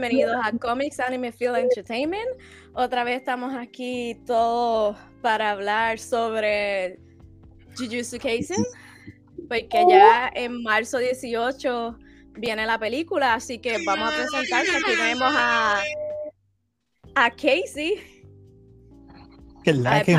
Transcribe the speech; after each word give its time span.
Bienvenidos 0.00 0.36
a 0.42 0.52
Comics 0.52 0.98
Anime 0.98 1.30
Field 1.30 1.56
Entertainment. 1.56 2.26
Otra 2.72 3.04
vez 3.04 3.18
estamos 3.18 3.52
aquí 3.54 4.18
todos 4.24 4.96
para 5.20 5.50
hablar 5.50 5.98
sobre 5.98 6.98
Jujutsu 7.76 8.18
Kaisen, 8.18 8.64
porque 9.46 9.84
ya 9.90 10.30
en 10.34 10.62
marzo 10.62 10.96
18 10.96 11.98
viene 12.38 12.64
la 12.64 12.78
película, 12.78 13.34
así 13.34 13.58
que 13.58 13.76
vamos 13.84 14.10
a 14.10 14.16
presentar. 14.16 14.64
Aquí 14.74 14.96
tenemos 14.96 15.34
a, 15.36 15.82
a 17.16 17.30
Casey, 17.32 18.00
Que 19.62 19.74
la 19.74 19.96
a 19.96 20.02
que 20.02 20.14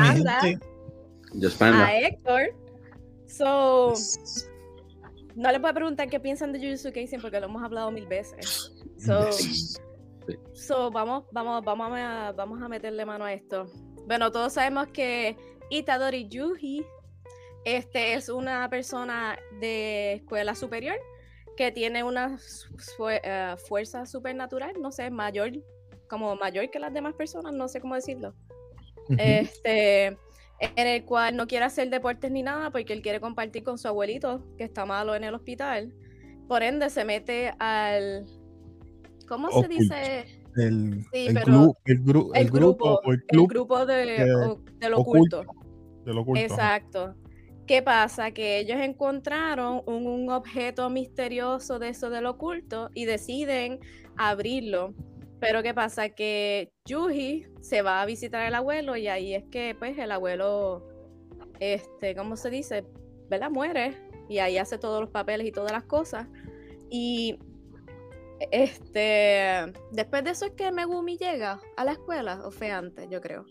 Panda, 1.58 1.84
a 1.84 1.98
Héctor. 1.98 2.54
So, 3.26 3.94
no 5.34 5.50
les 5.50 5.60
voy 5.60 5.70
a 5.70 5.74
preguntar 5.74 6.08
qué 6.08 6.20
piensan 6.20 6.52
de 6.52 6.60
Jujutsu 6.60 6.92
Kaisen 6.92 7.20
porque 7.20 7.40
lo 7.40 7.46
hemos 7.46 7.64
hablado 7.64 7.90
mil 7.90 8.06
veces. 8.06 8.71
So, 9.04 9.30
so 10.52 10.90
vamos, 10.90 11.24
vamos, 11.32 11.64
vamos 11.64 11.92
a, 11.98 12.32
vamos 12.36 12.62
a 12.62 12.68
meterle 12.68 13.04
mano 13.04 13.24
a 13.24 13.32
esto. 13.32 13.66
Bueno, 14.06 14.30
todos 14.30 14.52
sabemos 14.52 14.88
que 14.88 15.36
Itadori 15.70 16.28
Yuji 16.28 16.84
este 17.64 18.14
es 18.14 18.28
una 18.28 18.68
persona 18.68 19.38
de 19.60 20.14
escuela 20.14 20.54
superior 20.54 20.96
que 21.56 21.70
tiene 21.70 22.02
una 22.02 22.38
eh, 23.08 23.54
fuerza 23.68 24.06
supernatural, 24.06 24.74
no 24.80 24.90
sé, 24.90 25.10
mayor, 25.10 25.52
como 26.08 26.34
mayor 26.36 26.70
que 26.70 26.78
las 26.78 26.92
demás 26.92 27.14
personas, 27.14 27.52
no 27.52 27.68
sé 27.68 27.80
cómo 27.80 27.94
decirlo. 27.94 28.34
Este, 29.18 30.06
en 30.06 30.86
el 30.86 31.04
cual 31.04 31.36
no 31.36 31.46
quiere 31.46 31.64
hacer 31.64 31.90
deportes 31.90 32.30
ni 32.30 32.42
nada 32.42 32.70
porque 32.70 32.92
él 32.92 33.02
quiere 33.02 33.20
compartir 33.20 33.64
con 33.64 33.78
su 33.78 33.88
abuelito 33.88 34.44
que 34.56 34.64
está 34.64 34.86
malo 34.86 35.14
en 35.14 35.24
el 35.24 35.34
hospital. 35.34 35.92
Por 36.48 36.62
ende, 36.62 36.88
se 36.90 37.04
mete 37.04 37.52
al. 37.58 38.26
¿Cómo 39.32 39.48
se 39.62 39.68
dice? 39.68 40.24
el, 40.56 41.04
Sí, 41.12 41.26
el, 41.28 41.34
pero 41.34 41.46
gru- 41.46 41.76
el, 41.86 42.04
gru- 42.04 42.30
El, 42.34 42.42
el 42.42 42.50
grupo, 42.50 43.00
grupo, 43.02 43.12
el 43.12 43.46
grupo 43.46 43.86
de, 43.86 44.26
de 44.78 44.92
oculto. 44.92 45.44
Exacto. 46.36 47.14
¿Qué 47.66 47.80
pasa? 47.80 48.32
Que 48.32 48.58
ellos 48.58 48.78
encontraron 48.80 49.82
un, 49.86 50.06
un 50.06 50.30
objeto 50.30 50.90
misterioso 50.90 51.78
de 51.78 51.88
eso 51.90 52.10
del 52.10 52.26
oculto 52.26 52.90
y 52.92 53.04
deciden 53.06 53.78
abrirlo. 54.16 54.92
Pero 55.40 55.62
¿qué 55.62 55.72
pasa? 55.72 56.10
Que 56.10 56.70
Yuji 56.84 57.46
se 57.60 57.80
va 57.82 58.02
a 58.02 58.06
visitar 58.06 58.42
al 58.42 58.54
abuelo 58.54 58.96
y 58.96 59.08
ahí 59.08 59.34
es 59.34 59.44
que 59.44 59.74
pues 59.78 59.96
el 59.96 60.12
abuelo, 60.12 60.86
este, 61.60 62.14
¿cómo 62.14 62.36
se 62.36 62.50
dice? 62.50 62.84
¿Verdad? 63.30 63.50
Muere 63.50 63.96
y 64.28 64.38
ahí 64.38 64.58
hace 64.58 64.76
todos 64.76 65.00
los 65.00 65.10
papeles 65.10 65.46
y 65.46 65.52
todas 65.52 65.72
las 65.72 65.84
cosas. 65.84 66.28
Y 66.90 67.38
este, 68.50 69.72
después 69.92 70.24
de 70.24 70.30
eso 70.30 70.46
es 70.46 70.52
que 70.52 70.70
Megumi 70.72 71.16
llega 71.16 71.60
a 71.76 71.84
la 71.84 71.92
escuela 71.92 72.40
o 72.44 72.50
fue 72.50 72.70
antes, 72.70 73.08
yo 73.10 73.20
creo. 73.20 73.44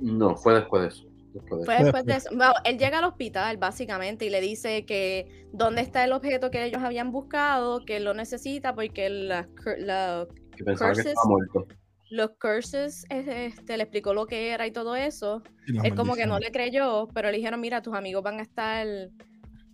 No, 0.00 0.36
fue 0.36 0.54
después 0.54 0.82
de 0.82 0.88
eso. 0.88 1.04
Después 1.32 1.60
de 1.60 1.64
Fue 1.64 1.74
eso. 1.76 1.84
después 1.84 2.04
de 2.06 2.12
eso. 2.14 2.28
Bueno, 2.34 2.54
él 2.64 2.76
llega 2.78 2.98
al 2.98 3.04
hospital, 3.04 3.56
básicamente, 3.56 4.24
y 4.24 4.30
le 4.30 4.40
dice 4.40 4.84
que 4.84 5.46
dónde 5.52 5.80
está 5.82 6.02
el 6.04 6.12
objeto 6.12 6.50
que 6.50 6.64
ellos 6.64 6.82
habían 6.82 7.12
buscado, 7.12 7.84
que 7.84 7.96
él 7.98 8.04
lo 8.04 8.14
necesita 8.14 8.74
porque 8.74 9.08
la 9.10 9.48
la- 9.78 10.26
Que 10.56 10.64
pensaba 10.64 10.90
que 10.90 10.96
curses. 10.96 11.12
estaba 11.12 11.28
muerto. 11.28 11.66
los 12.10 12.30
curses 12.40 13.04
este, 13.10 13.76
le 13.76 13.84
explicó 13.84 14.12
lo 14.12 14.26
que 14.26 14.50
era 14.50 14.66
y 14.66 14.72
todo 14.72 14.96
eso. 14.96 15.42
Y 15.68 15.86
Él 15.86 15.94
como 15.94 16.16
que 16.16 16.26
no 16.26 16.40
le 16.40 16.50
creyó, 16.50 17.06
pero 17.14 17.30
le 17.30 17.36
dijeron, 17.36 17.60
mira, 17.60 17.80
tus 17.82 17.94
amigos 17.94 18.24
van 18.24 18.40
a 18.40 18.42
estar 18.42 18.84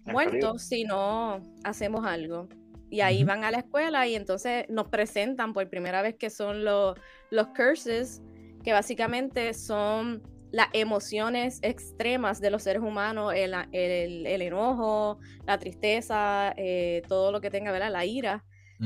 muertos 0.05 0.63
si 0.63 0.85
no 0.85 1.41
hacemos 1.65 2.05
algo. 2.07 2.49
Y 2.91 3.01
ahí 3.01 3.25
van 3.25 3.43
a 3.45 3.51
la 3.51 3.59
escuela 3.59 4.07
y 4.07 4.15
entonces 4.15 4.65
nos 4.69 4.89
presentan 4.89 5.53
por 5.53 5.69
primera 5.69 6.03
vez 6.03 6.15
que 6.17 6.31
son 6.31 6.65
los, 6.65 6.97
los 7.31 7.49
curses, 7.49 8.23
que 8.63 8.73
básicamente 8.73 9.55
son 9.55 10.23
las 10.53 10.69
emociones 10.73 11.59
extremas 11.63 12.41
de 12.41 12.51
los 12.51 12.63
seres 12.63 12.83
humanos, 12.83 13.33
el, 13.35 13.55
el- 13.73 14.27
el 14.27 14.43
enojo, 14.43 15.19
la 15.45 15.59
tristeza, 15.59 16.55
eh, 16.57 17.03
todo 17.09 17.33
lo 17.33 17.41
que 17.41 17.51
tenga, 17.51 17.73
¿verdad? 17.73 17.91
La 17.91 18.05
ira, 18.05 18.45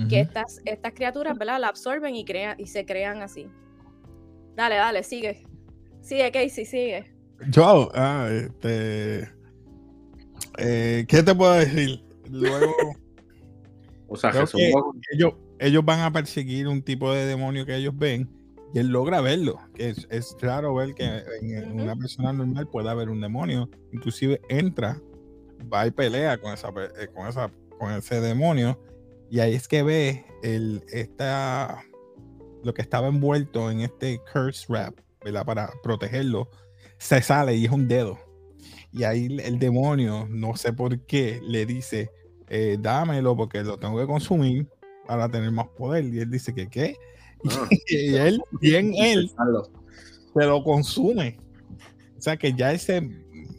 que 0.08 0.20
estas, 0.20 0.60
estas 0.64 0.92
criaturas, 0.94 1.36
¿verdad? 1.36 1.58
La 1.60 1.68
absorben 1.68 2.14
y, 2.14 2.24
crean, 2.24 2.54
y 2.58 2.66
se 2.66 2.86
crean 2.86 3.22
así. 3.22 3.48
Dale, 4.54 4.76
dale, 4.76 5.02
sigue. 5.02 5.44
Sigue, 6.00 6.30
Casey, 6.32 6.64
sigue. 6.64 7.12
Yo, 7.48 7.90
ah, 7.94 8.28
este. 8.32 9.28
eh, 10.58 11.04
¿Qué 11.08 11.22
te 11.22 11.34
puedo 11.34 11.52
decir? 11.54 12.02
Luego, 12.30 12.72
O 14.10 14.16
sea, 14.16 14.30
creo 14.30 14.42
Jesús 14.42 14.60
que 14.60 14.70
no- 14.72 14.92
ellos, 15.12 15.32
ellos 15.58 15.84
van 15.84 16.00
a 16.00 16.12
perseguir 16.12 16.66
un 16.68 16.82
tipo 16.82 17.12
de 17.12 17.24
demonio 17.26 17.64
que 17.64 17.76
ellos 17.76 17.96
ven 17.96 18.28
y 18.74 18.78
él 18.80 18.88
logra 18.88 19.20
verlo. 19.20 19.58
Es, 19.76 20.06
es 20.10 20.36
raro 20.40 20.74
ver 20.74 20.94
que 20.94 21.04
en, 21.40 21.80
una 21.80 21.96
persona 21.96 22.32
normal 22.32 22.68
pueda 22.68 22.90
haber 22.90 23.08
un 23.08 23.20
demonio. 23.20 23.70
Inclusive 23.92 24.40
entra, 24.48 25.00
va 25.72 25.86
y 25.86 25.90
pelea 25.92 26.38
con, 26.38 26.52
esa, 26.52 26.68
eh, 26.68 27.08
con, 27.14 27.26
esa, 27.28 27.50
con 27.78 27.92
ese 27.92 28.20
demonio. 28.20 28.78
Y 29.30 29.38
ahí 29.40 29.54
es 29.54 29.68
que 29.68 29.82
ve 29.84 30.24
el, 30.42 30.82
esta, 30.92 31.82
lo 32.64 32.74
que 32.74 32.82
estaba 32.82 33.08
envuelto 33.08 33.70
en 33.70 33.80
este 33.80 34.20
curse 34.32 34.66
wrap, 34.68 34.98
¿verdad? 35.24 35.44
Para 35.46 35.70
protegerlo, 35.82 36.48
se 36.98 37.22
sale 37.22 37.54
y 37.54 37.64
es 37.66 37.70
un 37.70 37.86
dedo. 37.88 38.18
Y 38.92 39.04
ahí 39.04 39.26
el- 39.26 39.40
el 39.40 39.58
demonio, 39.60 40.26
no 40.28 40.56
sé 40.56 40.72
por 40.72 40.98
qué, 41.06 41.40
le 41.44 41.64
dice, 41.64 42.10
eh, 42.50 42.76
dámelo 42.78 43.36
porque 43.36 43.62
lo 43.62 43.78
tengo 43.78 43.98
que 43.98 44.06
consumir 44.06 44.68
para 45.06 45.28
tener 45.28 45.50
más 45.50 45.68
poder. 45.68 46.04
Y 46.04 46.18
él 46.18 46.30
dice 46.30 46.52
que 46.54 46.68
qué. 46.68 46.96
Ah. 47.48 47.68
Y 47.88 48.14
él, 48.14 48.42
bien 48.60 48.92
él, 48.98 49.30
se 50.34 50.44
lo 50.44 50.62
consume. 50.62 51.38
O 52.18 52.20
sea 52.20 52.36
que 52.36 52.52
ya 52.52 52.72
ese, 52.72 53.08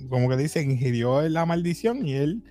como 0.10 0.30
que 0.30 0.38
dice, 0.38 0.62
ingirió 0.62 1.28
la 1.30 1.46
maldición 1.46 2.06
y 2.06 2.14
él 2.14 2.44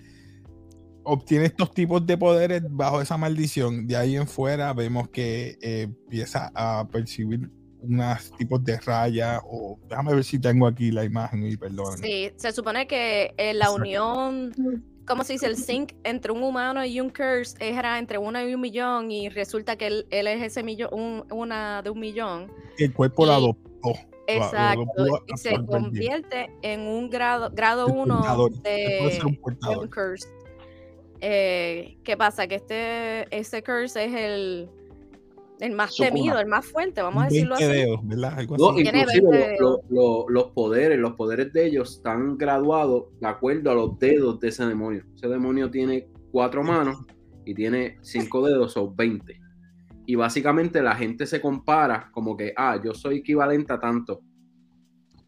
obtiene 1.03 1.45
estos 1.45 1.73
tipos 1.73 2.05
de 2.05 2.17
poderes 2.17 2.63
bajo 2.69 3.01
esa 3.01 3.17
maldición. 3.17 3.87
De 3.87 3.95
ahí 3.95 4.15
en 4.15 4.27
fuera 4.27 4.73
vemos 4.73 5.09
que 5.09 5.57
eh, 5.61 5.83
empieza 5.83 6.51
a 6.53 6.87
percibir 6.87 7.49
unos 7.81 8.31
tipos 8.37 8.63
de 8.63 8.79
rayas 8.79 9.41
o 9.45 9.79
déjame 9.89 10.13
ver 10.13 10.23
si 10.23 10.37
tengo 10.39 10.67
aquí 10.67 10.91
la 10.91 11.03
imagen 11.03 11.45
y 11.47 11.57
perdón. 11.57 11.97
Sí, 11.97 12.31
se 12.35 12.51
supone 12.51 12.87
que 12.87 13.33
eh, 13.37 13.53
la 13.53 13.71
unión, 13.71 14.53
¿cómo 15.11 15.23
se 15.23 15.33
dice? 15.33 15.45
El 15.47 15.57
sync 15.57 15.93
entre 16.03 16.31
un 16.31 16.41
humano 16.43 16.83
y 16.85 16.99
un 16.99 17.09
curse 17.09 17.55
era 17.59 17.99
entre 17.99 18.17
uno 18.17 18.41
y 18.47 18.53
un 18.53 18.61
millón 18.61 19.11
y 19.11 19.29
resulta 19.29 19.75
que 19.75 19.87
él, 19.87 20.07
él 20.09 20.27
es 20.27 20.41
ese 20.41 20.63
millón, 20.63 20.89
un- 20.93 21.25
una 21.31 21.81
de 21.81 21.89
un 21.89 21.99
millón. 21.99 22.51
El 22.77 22.93
cuerpo 22.93 23.25
la 23.25 23.33
Y- 23.33 23.35
adoptó. 23.37 23.69
lo- 23.83 23.93
lo 23.93 23.97
Exacto. 24.27 25.21
Y 25.27 25.37
se 25.37 25.55
convierte 25.65 26.49
en 26.61 26.81
un 26.81 27.09
grado, 27.09 27.49
grado 27.51 27.87
El 27.87 27.93
uno 27.93 28.21
de, 28.63 29.19
un 29.25 29.87
curse. 29.89 30.29
Eh, 31.19 31.97
¿Qué 32.03 32.15
pasa? 32.17 32.47
Que 32.47 32.55
este, 32.55 33.35
ese 33.37 33.61
curse 33.63 34.05
es 34.05 34.13
el, 34.13 34.69
el 35.61 35.71
más 35.75 35.91
Sukuna. 35.91 36.09
temido, 36.15 36.39
el 36.39 36.47
más 36.47 36.65
fuerte, 36.65 37.01
vamos 37.01 37.23
a 37.23 37.27
decirlo 37.27 37.55
20 37.55 37.71
así. 37.73 37.81
dedos, 37.85 37.99
¿verdad? 38.07 38.33
Algo 38.39 38.57
No, 38.57 38.69
así. 38.71 38.81
Inclusive 38.81 39.05
20 39.29 39.57
lo- 39.59 39.69
lo- 39.69 39.81
lo- 39.89 40.29
los 40.29 40.43
poderes, 40.51 40.99
los 40.99 41.13
poderes 41.13 41.53
de 41.53 41.65
ellos 41.67 41.97
están 41.97 42.37
graduados 42.37 43.05
de 43.19 43.27
acuerdo 43.27 43.71
a 43.71 43.75
los 43.75 43.97
dedos 43.99 44.39
de 44.39 44.49
ese 44.49 44.65
demonio. 44.65 45.03
Ese 45.15 45.27
demonio 45.27 45.69
tiene 45.71 46.07
cuatro 46.31 46.63
manos 46.63 46.97
y 47.45 47.53
tiene 47.53 47.97
cinco 48.01 48.45
dedos 48.45 48.75
o 48.77 48.91
20. 48.93 49.39
Y 50.05 50.15
básicamente 50.15 50.81
la 50.81 50.95
gente 50.95 51.25
se 51.25 51.39
compara 51.39 52.09
como 52.11 52.35
que, 52.35 52.53
ah, 52.57 52.79
yo 52.83 52.93
soy 52.93 53.17
equivalente 53.19 53.71
a 53.73 53.79
tanto. 53.79 54.21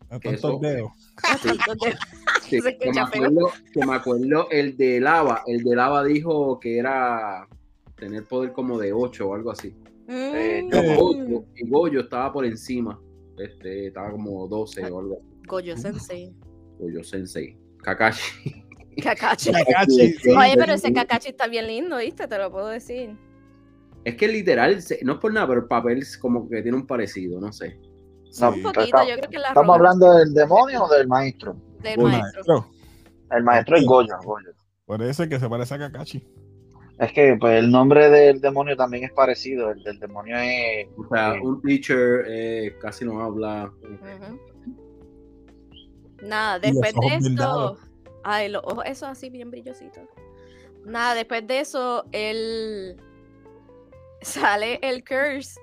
A 0.10 0.20
que 0.20 0.30
tantos 0.32 0.52
eso- 0.52 0.60
dedos. 0.62 0.92
Sí, 2.44 2.60
Se 2.60 2.78
que, 2.78 2.92
me 2.92 3.00
acuerdo, 3.00 3.50
que 3.72 3.86
me 3.86 3.94
acuerdo 3.96 4.48
el 4.52 4.76
de 4.78 5.00
lava. 5.00 5.42
El 5.48 5.64
de 5.64 5.76
lava 5.76 6.04
dijo 6.04 6.60
que 6.60 6.78
era 6.78 7.48
tener 7.96 8.26
poder 8.26 8.52
como 8.52 8.78
de 8.78 8.92
8 8.94 9.28
o 9.30 9.34
algo 9.34 9.50
así. 9.52 9.74
Eh, 10.08 10.64
mm, 10.64 10.72
yo, 10.72 10.96
Goyo, 11.02 11.46
y 11.56 11.70
Goyo 11.70 12.00
estaba 12.02 12.32
por 12.34 12.46
encima. 12.46 13.00
Este, 13.38 13.88
estaba 13.88 14.12
como 14.12 14.48
12 14.48 14.82
o 14.92 15.00
algo. 15.00 15.22
Goyo 15.48 15.76
Sensei. 15.78 16.34
Goyo 16.80 17.04
Sensei. 17.04 17.58
Kakashi. 17.82 18.64
Kakashi. 19.04 19.52
Kakashi, 19.52 20.14
sí. 20.14 20.30
Oye, 20.32 20.54
pero 20.56 20.74
ese 20.74 20.94
Kakashi 20.94 21.30
está 21.30 21.48
bien 21.48 21.68
lindo, 21.68 21.98
¿viste? 21.98 22.28
Te 22.28 22.38
lo 22.38 22.52
puedo 22.52 22.68
decir. 22.68 23.18
Es 24.04 24.16
que 24.16 24.28
literal, 24.28 24.78
no 25.04 25.14
es 25.14 25.20
por 25.20 25.34
nada, 25.34 25.48
pero 25.48 25.62
el 25.62 25.68
papel 25.68 26.00
es 26.00 26.18
como 26.18 26.50
que 26.50 26.62
tiene 26.62 26.78
un 26.78 26.86
parecido, 26.86 27.40
no 27.40 27.52
sé. 27.54 27.78
No, 27.80 27.94
Sí. 28.32 28.44
Un 28.44 28.54
Pero 28.54 28.64
poquito, 28.64 28.84
está- 28.86 29.08
yo 29.08 29.16
creo 29.16 29.30
que 29.30 29.38
la 29.38 29.48
¿Estamos 29.50 29.76
hablando 29.76 30.14
del 30.18 30.34
demonio 30.34 30.84
o 30.86 30.90
del 30.90 31.08
maestro? 31.08 31.56
del 31.82 32.00
maestro. 32.00 32.68
El 33.32 33.44
maestro 33.44 33.78
es 33.78 33.86
Goyo, 33.86 34.16
Goyo. 34.24 34.50
Por 34.86 35.02
eso 35.04 35.24
es 35.24 35.30
que 35.30 35.40
se 35.40 35.48
parece 35.48 35.76
a 35.76 35.78
Kakashi. 35.80 36.28
Es 37.00 37.12
que 37.12 37.36
pues, 37.40 37.60
el 37.60 37.72
nombre 37.72 38.10
del 38.10 38.40
demonio 38.40 38.76
también 38.78 39.04
es 39.04 39.12
parecido. 39.12 39.72
El 39.72 39.84
del 39.84 40.00
demonio 40.00 40.38
es. 40.38 40.88
O 40.98 41.08
sea, 41.14 41.34
Sí. 41.34 41.40
un 41.42 41.62
teacher 41.62 42.26
eh, 42.28 42.76
casi 42.80 43.04
no 43.06 43.20
habla. 43.22 43.72
Nada, 46.22 46.60
después 46.60 46.94
de 46.94 47.16
esto. 47.16 47.78
Ay, 48.24 48.50
los 48.50 48.64
ojos, 48.64 48.86
eso 48.88 49.06
así 49.08 49.30
bien 49.30 49.52
brillositos. 49.52 50.04
Nada, 50.86 51.16
después 51.16 51.46
de 51.46 51.60
eso, 51.60 52.06
él 52.12 52.96
sale 54.22 54.80
el 54.82 55.04
curse 55.04 55.60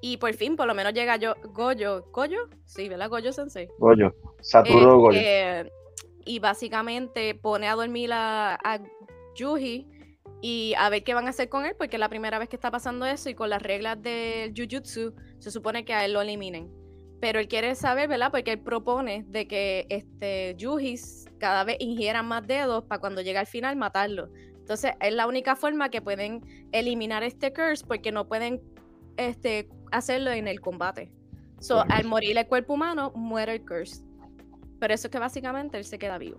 y 0.00 0.16
por 0.18 0.32
fin, 0.34 0.54
por 0.56 0.66
lo 0.66 0.74
menos 0.74 0.92
llega 0.92 1.16
yo, 1.16 1.34
Goyo. 1.52 2.04
¿Goyo? 2.12 2.48
Sí, 2.66 2.88
¿verdad? 2.88 3.08
Goyo 3.08 3.32
Sensei. 3.32 3.68
Goyo. 3.78 4.14
Saturo 4.40 4.92
Eh, 4.92 4.96
Goyo. 4.96 5.18
eh, 5.20 5.72
y 6.26 6.38
básicamente 6.38 7.34
pone 7.34 7.68
a 7.68 7.74
dormir 7.74 8.10
a, 8.12 8.54
a 8.62 8.80
Yuji 9.34 9.88
y 10.46 10.74
a 10.76 10.90
ver 10.90 11.02
qué 11.04 11.14
van 11.14 11.24
a 11.26 11.30
hacer 11.30 11.48
con 11.48 11.64
él, 11.64 11.74
porque 11.74 11.96
es 11.96 12.00
la 12.00 12.10
primera 12.10 12.38
vez 12.38 12.50
que 12.50 12.56
está 12.56 12.70
pasando 12.70 13.06
eso 13.06 13.30
y 13.30 13.34
con 13.34 13.48
las 13.48 13.62
reglas 13.62 14.02
del 14.02 14.52
Jujutsu 14.54 15.14
se 15.38 15.50
supone 15.50 15.86
que 15.86 15.94
a 15.94 16.04
él 16.04 16.12
lo 16.12 16.20
eliminen. 16.20 16.70
Pero 17.18 17.40
él 17.40 17.48
quiere 17.48 17.74
saber, 17.74 18.10
¿verdad? 18.10 18.30
Porque 18.30 18.52
él 18.52 18.60
propone 18.60 19.24
de 19.26 19.48
que 19.48 19.86
este 19.88 20.54
Yuji 20.58 20.96
cada 21.38 21.64
vez 21.64 21.78
ingiera 21.80 22.22
más 22.22 22.46
dedos 22.46 22.84
para 22.84 23.00
cuando 23.00 23.22
llegue 23.22 23.38
al 23.38 23.46
final 23.46 23.76
matarlo. 23.76 24.28
Entonces 24.58 24.92
es 25.00 25.14
la 25.14 25.26
única 25.26 25.56
forma 25.56 25.88
que 25.88 26.02
pueden 26.02 26.42
eliminar 26.72 27.22
este 27.22 27.54
curse 27.54 27.82
porque 27.86 28.12
no 28.12 28.28
pueden 28.28 28.60
este, 29.16 29.70
hacerlo 29.92 30.30
en 30.30 30.46
el 30.46 30.60
combate. 30.60 31.10
So, 31.58 31.86
al 31.88 32.04
morir 32.04 32.36
el 32.36 32.46
cuerpo 32.46 32.74
humano, 32.74 33.12
muere 33.14 33.54
el 33.54 33.64
curse. 33.64 34.04
Pero 34.78 34.92
eso 34.92 35.06
es 35.06 35.10
que 35.10 35.18
básicamente 35.18 35.78
él 35.78 35.86
se 35.86 35.98
queda 35.98 36.18
vivo. 36.18 36.36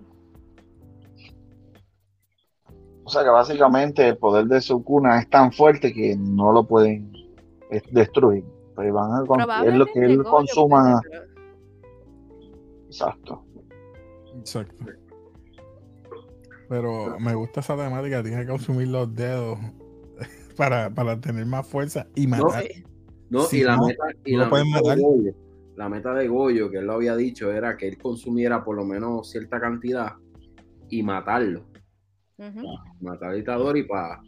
O 3.06 3.10
sea 3.10 3.24
que 3.24 3.30
básicamente 3.30 4.08
el 4.10 4.18
poder 4.18 4.46
de 4.48 4.60
Sukuna 4.62 5.20
es 5.20 5.30
tan 5.30 5.52
fuerte 5.52 5.94
que 5.94 6.16
no 6.18 6.52
lo 6.52 6.66
pueden 6.68 7.12
eh, 7.72 7.82
destruir. 7.92 8.44
Pues 8.76 8.92
van 8.92 9.14
a 9.14 9.26
con- 9.26 9.40
es 9.42 9.74
lo 9.76 9.86
que 9.86 10.00
él 10.00 10.18
Goyo 10.18 10.30
consuma. 10.30 11.00
pero- 11.10 11.24
Exacto. 12.88 13.44
Exacto. 14.38 14.86
Pero 16.68 17.20
me 17.20 17.36
gusta 17.36 17.60
esa 17.60 17.76
temática, 17.78 18.24
tiene 18.24 18.42
que 18.42 18.48
consumir 18.48 18.88
los 18.88 19.14
dedos 19.14 19.60
para, 20.58 20.90
para 20.90 21.20
tener 21.20 21.46
más 21.46 21.68
fuerza 21.68 22.08
y 22.16 22.28
matar. 22.28 22.64
Sí. 22.64 22.84
No, 23.30 23.42
Sí, 23.42 23.60
y 23.60 23.64
la 23.64 23.76
no, 23.78 23.88
meta, 23.88 24.04
y 24.24 24.34
no 24.36 24.44
la 24.44 24.50
pueden 24.50 24.68
meta 24.72 24.80
de 24.82 24.84
matar. 24.88 25.00
Goyo, 25.04 25.32
la 25.76 25.90
meta 25.90 26.14
de 26.14 26.28
Goyo, 26.28 26.70
que 26.72 26.78
él 26.78 26.86
lo 26.86 26.94
había 26.94 27.16
dicho, 27.16 27.52
era 27.52 27.76
que 27.78 27.88
él 27.88 27.98
consumiera 27.98 28.64
por 28.64 28.76
lo 28.78 28.86
menos 28.86 29.30
cierta 29.30 29.60
cantidad 29.60 30.14
y 30.90 31.04
matarlo. 31.04 31.66
Ujú. 32.38 32.78
Matar 33.02 33.30
al 33.30 33.36
dictador 33.38 33.78
y 33.78 33.84
para 33.84 34.22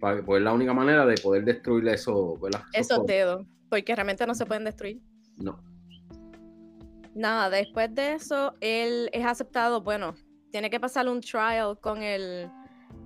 pues 0.00 0.38
es 0.38 0.42
la 0.42 0.52
única 0.52 0.74
manera 0.74 1.06
de 1.06 1.16
poder 1.16 1.44
destruir 1.44 1.88
eso, 1.88 2.38
¿verdad? 2.38 2.62
Esos 2.72 2.98
cosas. 2.98 3.06
dedos, 3.06 3.46
porque 3.68 3.94
realmente 3.94 4.26
no 4.26 4.34
se 4.34 4.46
pueden 4.46 4.64
destruir. 4.64 5.00
No. 5.38 5.58
Nada, 7.14 7.48
después 7.48 7.94
de 7.94 8.12
eso, 8.12 8.54
él 8.60 9.08
es 9.12 9.24
aceptado, 9.24 9.80
bueno, 9.80 10.14
tiene 10.50 10.68
que 10.68 10.78
pasar 10.78 11.08
un 11.08 11.20
trial 11.20 11.78
con 11.80 12.02
el, 12.02 12.50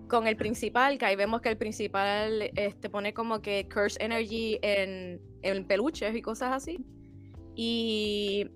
con 0.08 0.26
el 0.26 0.36
principal, 0.36 0.98
que 0.98 1.06
ahí 1.06 1.16
vemos 1.16 1.40
que 1.40 1.48
el 1.48 1.56
principal 1.56 2.50
este, 2.56 2.90
pone 2.90 3.14
como 3.14 3.40
que 3.40 3.68
Curse 3.72 4.02
Energy 4.02 4.58
en, 4.62 5.20
en 5.42 5.64
peluches 5.64 6.14
y 6.14 6.22
cosas 6.22 6.52
así. 6.52 6.84
Y 7.54 8.50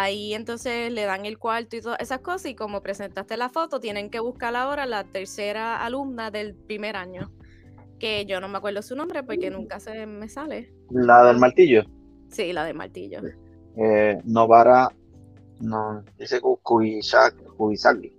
ahí 0.00 0.32
entonces 0.34 0.90
le 0.92 1.04
dan 1.04 1.26
el 1.26 1.38
cuarto 1.38 1.76
y 1.76 1.80
todas 1.82 2.00
esas 2.00 2.20
cosas, 2.20 2.46
y 2.46 2.54
como 2.54 2.80
presentaste 2.82 3.36
la 3.36 3.48
foto, 3.50 3.78
tienen 3.80 4.08
que 4.10 4.20
buscar 4.20 4.54
ahora 4.56 4.86
la 4.86 5.04
tercera 5.04 5.84
alumna 5.84 6.30
del 6.30 6.54
primer 6.54 6.96
año, 6.96 7.30
que 7.98 8.24
yo 8.24 8.40
no 8.40 8.48
me 8.48 8.56
acuerdo 8.58 8.80
su 8.82 8.96
nombre 8.96 9.22
porque 9.22 9.50
nunca 9.50 9.80
se 9.80 10.06
me 10.06 10.28
sale. 10.28 10.72
La 10.90 11.24
del 11.24 11.38
martillo. 11.38 11.84
Sí, 12.30 12.52
la 12.52 12.64
de 12.64 12.72
martillo. 12.74 13.20
Eh, 13.76 14.18
Novara. 14.24 14.88
No, 15.60 16.02
dice 16.18 16.40
Ku- 16.40 16.58
Kuisaki. 16.62 17.44
Kuisaki. 17.56 18.12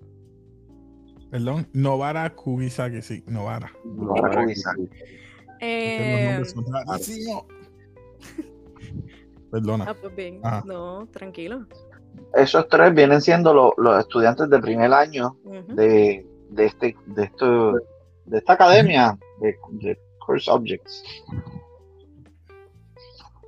Perdón, 1.31 1.67
Novara 1.73 2.29
Kugisaki, 2.35 3.01
sí, 3.01 3.23
Novara. 3.27 3.73
Novara 3.83 4.43
Kugisaki. 4.43 4.87
Que 4.87 4.97
los 5.57 5.59
Eh, 5.59 6.25
nombres 6.29 6.51
son 6.51 6.65
rarísimos. 6.71 7.43
Perdona. 9.53 9.85
ah, 9.87 9.93
pues 10.01 10.15
bien. 10.15 10.39
Ajá. 10.43 10.63
No, 10.65 11.07
tranquilo. 11.11 11.65
Esos 12.33 12.67
tres 12.67 12.93
vienen 12.95 13.21
siendo 13.21 13.53
lo- 13.53 13.73
los 13.77 13.99
estudiantes 13.99 14.49
de 14.49 14.59
primer 14.59 14.91
año 14.91 15.37
de, 15.67 16.25
de 16.49 16.65
este, 16.65 16.95
de 17.05 17.23
esto, 17.25 17.73
de 18.25 18.37
esta 18.39 18.53
academia 18.53 19.15
de, 19.39 19.55
de 19.73 19.99
Curse 20.25 20.49
Objects. 20.49 21.03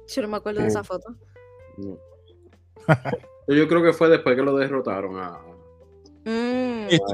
Yo 0.07 0.21
no 0.21 0.27
me 0.27 0.37
acuerdo 0.37 0.61
de 0.61 0.67
esa 0.67 0.83
foto. 0.83 1.15
no. 1.77 1.97
Yo 3.47 3.67
creo 3.67 3.81
que 3.83 3.93
fue 3.93 4.09
después 4.09 4.35
que 4.35 4.41
lo 4.43 4.55
derrotaron 4.55 5.17
a. 5.19 5.39
Mm, 6.25 6.87
Esto 6.89 7.05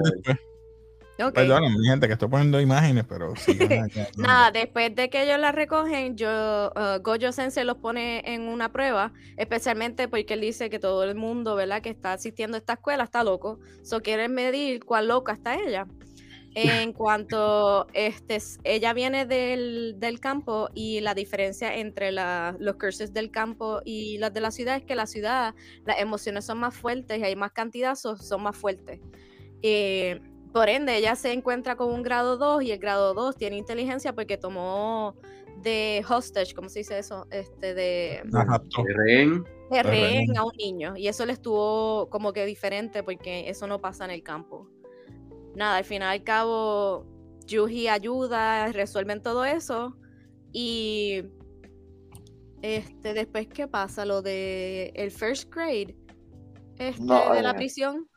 después. 1.25 1.45
ok. 1.45 1.51
Perdona, 1.53 1.69
mi 1.77 1.85
gente, 1.87 2.07
que 2.07 2.13
estoy 2.13 2.27
poniendo 2.29 2.59
imágenes, 2.61 3.05
pero 3.07 3.33
sí. 3.37 3.57
Nada, 4.17 4.51
después 4.51 4.95
de 4.95 5.09
que 5.09 5.23
ellos 5.23 5.39
la 5.39 5.51
recogen, 5.51 6.15
yo, 6.17 6.71
uh, 6.75 7.01
Gojo 7.01 7.31
Sensei 7.31 7.63
los 7.63 7.77
pone 7.77 8.21
en 8.25 8.43
una 8.43 8.71
prueba, 8.71 9.13
especialmente 9.37 10.07
porque 10.07 10.33
él 10.33 10.41
dice 10.41 10.69
que 10.69 10.79
todo 10.79 11.03
el 11.03 11.15
mundo, 11.15 11.55
¿verdad?, 11.55 11.81
que 11.81 11.89
está 11.89 12.13
asistiendo 12.13 12.55
a 12.55 12.59
esta 12.59 12.73
escuela 12.73 13.03
está 13.03 13.23
loco. 13.23 13.59
So 13.83 14.01
quieren 14.01 14.33
medir 14.33 14.83
cuán 14.83 15.07
loca 15.07 15.33
está 15.33 15.55
ella. 15.55 15.87
En 16.53 16.91
cuanto 16.93 17.87
este, 17.93 18.37
ella 18.65 18.91
viene 18.91 19.25
del, 19.25 19.95
del 19.99 20.19
campo 20.19 20.67
y 20.73 20.99
la 20.99 21.13
diferencia 21.13 21.75
entre 21.77 22.11
la- 22.11 22.57
los 22.59 22.75
curses 22.75 23.13
del 23.13 23.31
campo 23.31 23.81
y 23.85 24.17
las 24.17 24.33
de 24.33 24.41
la 24.41 24.51
ciudad 24.51 24.75
es 24.75 24.83
que 24.83 24.95
la 24.95 25.05
ciudad, 25.05 25.55
las 25.85 25.99
emociones 26.01 26.43
son 26.45 26.59
más 26.59 26.75
fuertes 26.75 27.17
y 27.19 27.23
hay 27.23 27.37
más 27.37 27.53
cantidad, 27.53 27.95
so- 27.95 28.17
son 28.17 28.43
más 28.43 28.57
fuertes. 28.57 28.99
Eh, 29.61 30.19
por 30.53 30.69
ende, 30.69 30.97
ella 30.97 31.15
se 31.15 31.31
encuentra 31.31 31.75
con 31.75 31.91
un 31.93 32.03
grado 32.03 32.37
2 32.37 32.63
y 32.63 32.71
el 32.71 32.79
grado 32.79 33.13
2 33.13 33.35
tiene 33.35 33.57
inteligencia 33.57 34.13
porque 34.13 34.37
tomó 34.37 35.15
de 35.61 36.03
hostage, 36.09 36.53
¿cómo 36.53 36.69
se 36.69 36.79
dice 36.79 36.97
eso? 36.97 37.27
Este, 37.29 37.73
de, 37.73 38.21
de 38.23 38.93
rehén. 38.93 39.43
de 39.69 39.83
rehén. 39.83 40.37
a 40.37 40.43
un 40.43 40.53
niño. 40.57 40.97
Y 40.97 41.07
eso 41.07 41.25
le 41.25 41.33
estuvo 41.33 42.09
como 42.09 42.33
que 42.33 42.45
diferente 42.45 43.03
porque 43.03 43.49
eso 43.49 43.67
no 43.67 43.79
pasa 43.79 44.05
en 44.05 44.11
el 44.11 44.23
campo. 44.23 44.67
Nada, 45.55 45.77
al 45.77 45.85
final 45.85 46.15
y 46.15 46.19
al 46.19 46.23
cabo, 46.23 47.05
Yuji 47.45 47.87
ayuda, 47.87 48.71
resuelven 48.71 49.21
todo 49.21 49.45
eso. 49.45 49.97
Y 50.51 51.23
este, 52.61 53.13
después, 53.13 53.47
¿qué 53.47 53.67
pasa? 53.67 54.05
Lo 54.05 54.21
de 54.21 54.91
el 54.95 55.11
first 55.11 55.53
grade 55.53 55.95
este, 56.77 57.03
No, 57.03 57.33
de 57.33 57.41
la 57.41 57.51
eh. 57.51 57.55
prisión. 57.55 58.07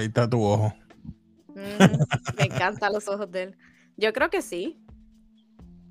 Ahí 0.00 0.06
está 0.06 0.28
tu 0.28 0.42
ojo. 0.42 0.72
Mm, 1.48 1.54
me 2.38 2.44
encantan 2.44 2.92
los 2.92 3.08
ojos 3.08 3.30
de 3.30 3.42
él. 3.44 3.56
Yo 3.96 4.12
creo 4.12 4.30
que 4.30 4.42
sí. 4.42 4.78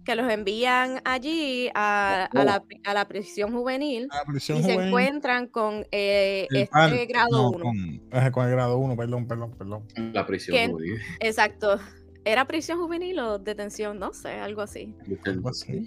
Que 0.06 0.16
los 0.16 0.32
envían 0.32 1.02
allí 1.06 1.70
a, 1.76 2.26
a 2.34 2.44
la, 2.44 2.64
a 2.86 2.94
la 2.96 3.08
prisión 3.08 3.52
juvenil 3.52 4.08
La 4.12 4.24
prisión 4.26 4.58
y 4.60 4.64
se 4.64 4.74
encuentran 4.74 5.46
con 5.48 5.86
eh, 5.92 6.48
el 6.50 6.58
este 6.58 6.72
pan- 6.72 7.08
grado 7.08 7.30
no, 7.32 7.50
1. 7.52 7.64
Con, 7.64 7.78
eh, 8.12 8.32
con 8.32 8.46
el 8.46 8.52
grado 8.52 8.78
1, 8.80 8.96
perdón, 8.96 9.28
perdón, 9.28 9.52
perdón. 9.56 9.84
La 10.14 10.26
prisión. 10.26 10.72
Juvenil. 10.72 11.00
Exacto. 11.20 11.78
¿Era 12.26 12.46
prisión 12.48 12.80
juvenil 12.80 13.20
o 13.20 13.38
detención? 13.38 14.00
No 14.00 14.14
sé, 14.14 14.30
algo 14.32 14.62
así. 14.62 14.96
Algo 15.26 15.50
así. 15.50 15.86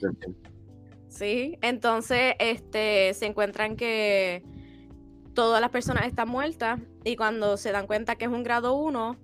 Sí. 1.09 1.59
Entonces, 1.61 2.35
este, 2.38 3.12
se 3.14 3.26
encuentran 3.26 3.76
que 3.76 4.45
todas 5.35 5.61
las 5.61 5.71
personas 5.71 6.07
están 6.07 6.29
muertas 6.29 6.81
y 7.05 7.17
cuando 7.17 7.57
se 7.57 7.73
dan 7.73 7.87
cuenta 7.87 8.17
que 8.17 8.25
es 8.27 8.31
un 8.31 8.43
grado 8.43 8.75
1, 8.75 9.17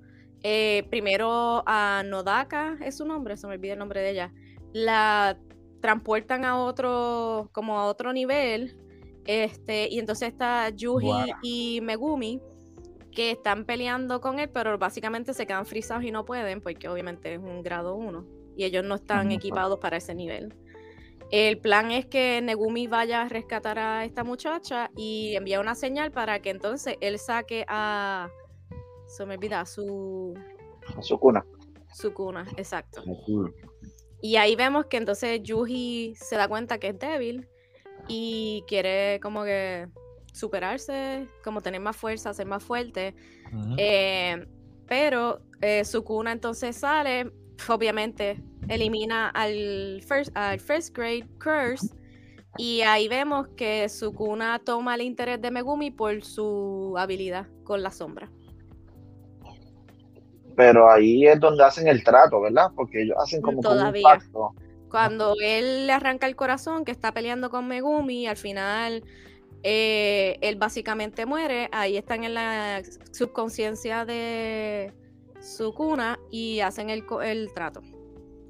eh, 0.42 0.86
primero 0.90 1.62
a 1.66 2.02
Nodaka, 2.04 2.78
es 2.82 2.96
su 2.96 3.04
nombre, 3.04 3.36
se 3.36 3.46
me 3.46 3.54
olvida 3.54 3.74
el 3.74 3.78
nombre 3.78 4.00
de 4.00 4.10
ella, 4.10 4.32
la 4.72 5.38
transportan 5.80 6.44
a 6.44 6.58
otro, 6.58 7.50
como 7.52 7.78
a 7.78 7.86
otro 7.86 8.12
nivel, 8.12 8.76
este, 9.24 9.88
y 9.90 9.98
entonces 9.98 10.28
está 10.28 10.70
Yuji 10.70 11.32
y 11.42 11.80
Megumi 11.82 12.40
que 13.12 13.32
están 13.32 13.64
peleando 13.64 14.20
con 14.20 14.38
él, 14.38 14.48
pero 14.48 14.78
básicamente 14.78 15.34
se 15.34 15.46
quedan 15.46 15.66
frisados 15.66 16.04
y 16.04 16.10
no 16.10 16.24
pueden, 16.24 16.60
porque 16.60 16.88
obviamente 16.88 17.34
es 17.34 17.38
un 17.38 17.62
grado 17.62 17.94
1 17.96 18.24
y 18.56 18.64
ellos 18.64 18.84
no 18.84 18.94
están 18.96 19.30
equipados 19.32 19.78
para 19.78 19.96
ese 19.96 20.14
nivel. 20.14 20.54
El 21.30 21.58
plan 21.58 21.90
es 21.90 22.06
que 22.06 22.40
Negumi 22.40 22.86
vaya 22.86 23.22
a 23.22 23.28
rescatar 23.28 23.78
a 23.78 24.04
esta 24.04 24.24
muchacha 24.24 24.90
y 24.96 25.34
envía 25.36 25.60
una 25.60 25.74
señal 25.74 26.10
para 26.10 26.40
que 26.40 26.50
entonces 26.50 26.96
él 27.00 27.18
saque 27.18 27.64
a. 27.68 28.30
Se 29.06 29.26
me 29.26 29.34
olvida, 29.34 29.64
su, 29.64 30.34
Sukuna. 31.00 31.44
su 31.94 32.12
cuna, 32.12 32.46
exacto. 32.56 33.02
Ujú. 33.06 33.52
Y 34.20 34.36
ahí 34.36 34.56
vemos 34.56 34.86
que 34.86 34.96
entonces 34.96 35.42
Yuji 35.42 36.14
se 36.14 36.36
da 36.36 36.48
cuenta 36.48 36.78
que 36.78 36.88
es 36.88 36.98
débil 36.98 37.48
y 38.06 38.64
quiere 38.66 39.18
como 39.20 39.44
que 39.44 39.88
superarse, 40.32 41.28
como 41.42 41.60
tener 41.60 41.80
más 41.80 41.96
fuerza, 41.96 42.34
ser 42.34 42.46
más 42.46 42.62
fuerte. 42.62 43.14
Eh, 43.78 44.46
pero 44.86 45.40
eh, 45.60 45.84
Sukuna 45.84 46.32
entonces 46.32 46.76
sale, 46.76 47.32
obviamente 47.68 48.42
elimina 48.68 49.30
al 49.30 50.02
first, 50.06 50.36
al 50.36 50.60
first 50.60 50.96
grade 50.96 51.26
curse. 51.42 51.94
Y 52.56 52.80
ahí 52.82 53.08
vemos 53.08 53.48
que 53.56 53.88
Sukuna 53.88 54.58
toma 54.58 54.94
el 54.94 55.02
interés 55.02 55.40
de 55.40 55.50
Megumi 55.50 55.90
por 55.90 56.24
su 56.24 56.94
habilidad 56.98 57.46
con 57.64 57.82
la 57.82 57.90
sombra. 57.90 58.30
Pero 60.56 60.90
ahí 60.90 61.26
es 61.26 61.38
donde 61.38 61.62
hacen 61.62 61.86
el 61.86 62.02
trato, 62.02 62.40
¿verdad? 62.40 62.72
Porque 62.74 63.02
ellos 63.02 63.16
hacen 63.22 63.40
como, 63.42 63.62
como 63.62 63.80
un 63.80 64.02
pacto. 64.02 64.54
Cuando 64.90 65.34
él 65.40 65.86
le 65.86 65.92
arranca 65.92 66.26
el 66.26 66.34
corazón, 66.34 66.84
que 66.84 66.90
está 66.90 67.12
peleando 67.12 67.48
con 67.48 67.68
Megumi, 67.68 68.26
al 68.26 68.36
final 68.36 69.04
eh, 69.62 70.36
él 70.40 70.56
básicamente 70.56 71.26
muere. 71.26 71.68
Ahí 71.70 71.96
están 71.96 72.24
en 72.24 72.34
la 72.34 72.82
subconsciencia 73.12 74.04
de 74.04 74.92
Sukuna 75.40 76.18
y 76.30 76.58
hacen 76.60 76.90
el, 76.90 77.04
el 77.22 77.52
trato. 77.52 77.82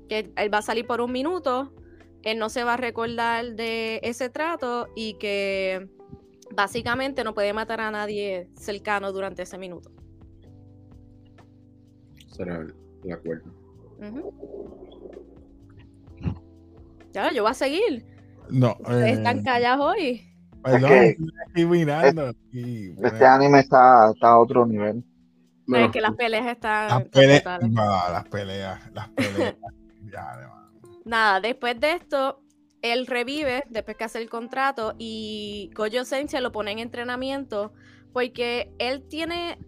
Que 0.09 0.33
él 0.37 0.53
va 0.53 0.59
a 0.59 0.63
salir 0.63 0.87
por 0.87 1.01
un 1.01 1.13
minuto, 1.13 1.73
él 2.23 2.39
no 2.39 2.49
se 2.49 2.65
va 2.65 2.75
a 2.75 2.77
recordar 2.77 3.55
de 3.55 4.01
ese 4.03 4.29
trato 4.29 4.89
y 4.97 5.15
que 5.15 5.89
básicamente 6.55 7.25
no 7.25 7.35
puede 7.35 7.53
matar 7.53 7.81
a 7.81 7.91
nadie 7.91 8.49
cercano 8.55 9.13
durante 9.13 9.43
ese 9.43 9.59
minuto. 9.59 9.91
Será 12.33 12.59
el, 12.59 13.13
acuerdo. 13.13 13.53
Ya, 17.13 17.33
yo 17.33 17.43
voy 17.43 17.51
a 17.51 17.55
seguir. 17.55 18.07
No, 18.51 18.77
Ustedes 18.81 19.07
eh, 19.07 19.13
están 19.13 19.43
callados 19.43 19.87
hoy. 19.87 20.23
perdón, 20.63 20.91
que- 20.91 21.17
estoy 21.47 21.67
mirando. 21.67 22.29
Este 22.29 22.93
bueno, 22.95 23.27
anime 23.27 23.61
está, 23.61 24.11
está 24.13 24.29
a 24.29 24.39
otro 24.39 24.67
nivel. 24.67 25.05
Es 25.71 25.91
que 25.91 26.01
las 26.01 26.15
peleas 26.15 26.47
están, 26.47 26.89
las, 27.13 27.71
no, 27.71 27.85
las 27.85 28.25
peleas, 28.29 28.81
las 28.95 29.09
peleas. 29.11 29.55
Ya. 30.19 30.59
Nada, 31.05 31.41
después 31.41 31.79
de 31.81 31.93
esto, 31.93 32.43
él 32.83 33.07
revive 33.07 33.65
después 33.71 33.97
que 33.97 34.05
hace 34.05 34.19
el 34.19 34.29
contrato 34.29 34.95
y 34.99 35.71
Gojo 35.75 36.05
Sensei 36.05 36.41
lo 36.41 36.53
pone 36.53 36.73
en 36.73 36.79
entrenamiento 36.79 37.73
porque 38.13 38.73
él 38.79 39.07
tiene, 39.09 39.59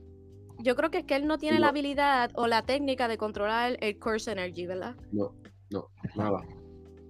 yo 0.58 0.76
creo 0.76 0.90
que 0.90 0.98
es 0.98 1.04
que 1.04 1.16
él 1.16 1.26
no 1.26 1.38
tiene 1.38 1.58
la 1.58 1.68
habilidad 1.68 2.30
o 2.34 2.46
la 2.46 2.62
técnica 2.62 3.08
de 3.08 3.18
controlar 3.18 3.76
el 3.80 3.98
Curse 3.98 4.32
Energy, 4.32 4.66
¿verdad? 4.66 4.96
no, 5.12 5.34
no, 5.70 5.88
nada. 6.16 6.40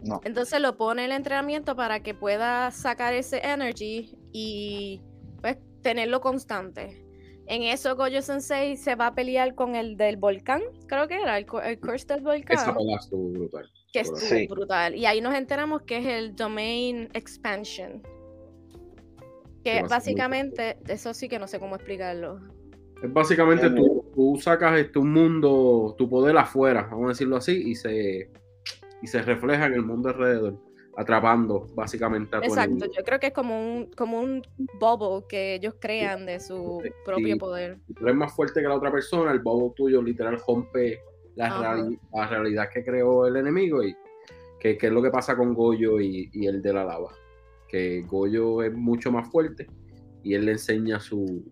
No. 0.02 0.20
Entonces 0.24 0.60
lo 0.60 0.78
pone 0.78 1.04
en 1.04 1.10
el 1.10 1.16
entrenamiento 1.18 1.76
para 1.76 2.02
que 2.02 2.14
pueda 2.14 2.70
sacar 2.70 3.12
ese 3.12 3.46
energy 3.46 4.16
y 4.32 5.02
pues 5.42 5.58
tenerlo 5.82 6.22
constante. 6.22 7.04
En 7.50 7.64
eso 7.64 7.96
Gojo 7.96 8.22
Sensei 8.22 8.76
se 8.76 8.94
va 8.94 9.08
a 9.08 9.14
pelear 9.16 9.56
con 9.56 9.74
el 9.74 9.96
del 9.96 10.16
volcán, 10.16 10.62
creo 10.86 11.08
que 11.08 11.16
era, 11.20 11.36
el, 11.36 11.46
el 11.64 11.80
curse 11.80 12.06
del 12.06 12.20
volcán. 12.22 12.56
Esa 12.56 12.72
pelea 12.76 12.96
estuvo 12.96 13.28
brutal. 13.32 13.68
que 13.92 14.00
estuvo 14.00 14.20
Sí. 14.20 14.46
brutal. 14.46 14.94
Y 14.94 15.04
ahí 15.04 15.20
nos 15.20 15.34
enteramos 15.34 15.82
que 15.82 15.98
es 15.98 16.06
el 16.06 16.36
Domain 16.36 17.08
Expansion. 17.12 18.02
Que 19.64 19.78
Sí, 19.78 19.84
básicamente, 19.90 20.78
eso 20.86 21.12
sí 21.12 21.28
que 21.28 21.40
no 21.40 21.48
sé 21.48 21.58
cómo 21.58 21.74
explicarlo. 21.74 22.38
Es 23.02 23.12
básicamente 23.12 23.66
Eh, 23.66 23.70
tú, 23.74 24.04
tú 24.14 24.38
sacas 24.40 24.78
este, 24.78 25.00
un 25.00 25.12
mundo, 25.12 25.96
tu 25.98 26.08
poder 26.08 26.36
afuera, 26.38 26.82
vamos 26.88 27.06
a 27.06 27.08
decirlo 27.08 27.36
así, 27.36 27.60
y 27.68 27.74
se, 27.74 28.30
y 29.02 29.06
se 29.08 29.22
refleja 29.22 29.66
en 29.66 29.72
el 29.72 29.82
mundo 29.82 30.10
alrededor, 30.10 30.56
atrapando 30.96 31.66
básicamente 31.74 32.36
a 32.36 32.40
Exacto, 32.40 32.86
yo 32.86 33.02
creo 33.04 33.18
que 33.20 33.28
es 33.28 33.32
como 33.32 33.58
un, 33.58 33.86
como 33.96 34.20
un 34.20 34.42
bubble 34.80 35.24
que 35.28 35.54
ellos 35.54 35.74
crean 35.78 36.26
de 36.26 36.40
su 36.40 36.80
Sí, 36.82 36.90
propio 37.04 37.38
poder. 37.38 37.78
Si 37.86 37.94
tú 37.94 38.04
eres 38.04 38.16
más 38.16 38.34
fuerte 38.34 38.60
que 38.60 38.68
la 38.68 38.74
otra 38.74 38.90
persona, 38.90 39.30
el 39.32 39.38
bobo 39.40 39.72
tuyo 39.76 40.02
literal 40.02 40.38
rompe 40.46 40.98
la, 41.36 41.48
reali- 41.62 41.98
la 42.12 42.26
realidad 42.26 42.68
que 42.72 42.84
creó 42.84 43.26
el 43.26 43.36
enemigo 43.36 43.82
y 43.84 43.94
que, 44.58 44.76
que 44.76 44.88
es 44.88 44.92
lo 44.92 45.00
que 45.02 45.10
pasa 45.10 45.36
con 45.36 45.54
Goyo 45.54 46.00
y, 46.00 46.28
y 46.32 46.46
el 46.46 46.60
de 46.60 46.72
la 46.72 46.84
lava. 46.84 47.12
Que 47.68 48.02
Goyo 48.02 48.62
es 48.62 48.72
mucho 48.74 49.10
más 49.12 49.30
fuerte 49.30 49.66
y 50.22 50.34
él 50.34 50.44
le 50.44 50.52
enseña 50.52 51.00
su, 51.00 51.44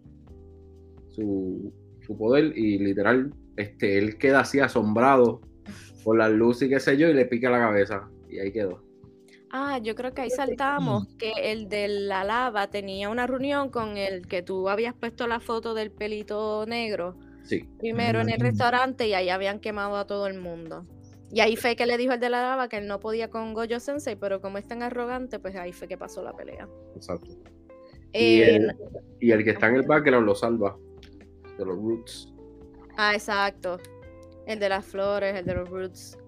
su, 1.10 1.72
su 2.06 2.18
poder 2.18 2.56
y 2.56 2.78
literal 2.78 3.32
este, 3.56 3.98
él 3.98 4.18
queda 4.18 4.40
así 4.40 4.60
asombrado 4.60 5.40
por 6.04 6.16
las 6.18 6.30
luces 6.30 6.68
y 6.68 6.70
qué 6.70 6.80
sé 6.80 6.96
yo 6.96 7.08
y 7.08 7.14
le 7.14 7.24
pica 7.26 7.50
la 7.50 7.58
cabeza 7.60 8.08
y 8.28 8.38
ahí 8.40 8.52
quedó. 8.52 8.82
Ah, 9.50 9.78
yo 9.78 9.94
creo 9.94 10.12
que 10.12 10.22
ahí 10.22 10.30
saltamos 10.30 11.06
que 11.18 11.32
el 11.52 11.68
de 11.68 11.88
la 11.88 12.22
lava 12.24 12.68
tenía 12.68 13.08
una 13.08 13.26
reunión 13.26 13.70
con 13.70 13.96
el 13.96 14.26
que 14.26 14.42
tú 14.42 14.68
habías 14.68 14.94
puesto 14.94 15.26
la 15.26 15.40
foto 15.40 15.72
del 15.74 15.90
pelito 15.90 16.66
negro 16.66 17.16
Sí, 17.44 17.66
primero 17.78 18.20
en 18.20 18.28
el 18.28 18.40
restaurante 18.40 19.08
y 19.08 19.14
ahí 19.14 19.30
habían 19.30 19.58
quemado 19.58 19.96
a 19.96 20.06
todo 20.06 20.26
el 20.26 20.38
mundo. 20.38 20.84
Y 21.30 21.40
ahí 21.40 21.56
fue 21.56 21.76
que 21.76 21.86
le 21.86 21.96
dijo 21.96 22.12
el 22.12 22.20
de 22.20 22.28
la 22.28 22.42
lava 22.42 22.68
que 22.68 22.76
él 22.76 22.86
no 22.86 23.00
podía 23.00 23.30
con 23.30 23.54
Gojo 23.54 23.80
Sensei, 23.80 24.16
pero 24.16 24.40
como 24.42 24.58
es 24.58 24.66
tan 24.66 24.82
arrogante, 24.82 25.38
pues 25.38 25.56
ahí 25.56 25.72
fue 25.72 25.88
que 25.88 25.96
pasó 25.96 26.22
la 26.22 26.34
pelea. 26.34 26.68
exacto. 26.94 27.30
Y 28.12 28.40
Eh, 28.40 28.56
el, 28.56 28.76
y 29.20 29.30
el 29.30 29.44
que 29.44 29.50
está 29.50 29.68
en 29.68 29.76
el 29.76 29.82
background 29.82 30.26
lo 30.26 30.34
salva 30.34 30.76
de 31.58 31.64
los 31.64 31.76
roots. 31.76 32.34
Ah, 32.96 33.14
exacto. 33.14 33.78
El 34.46 34.58
de 34.58 34.68
las 34.68 34.84
flores, 34.84 35.34
el 35.36 35.44
de 35.44 35.54
los 35.54 35.68
roots. 35.68 36.18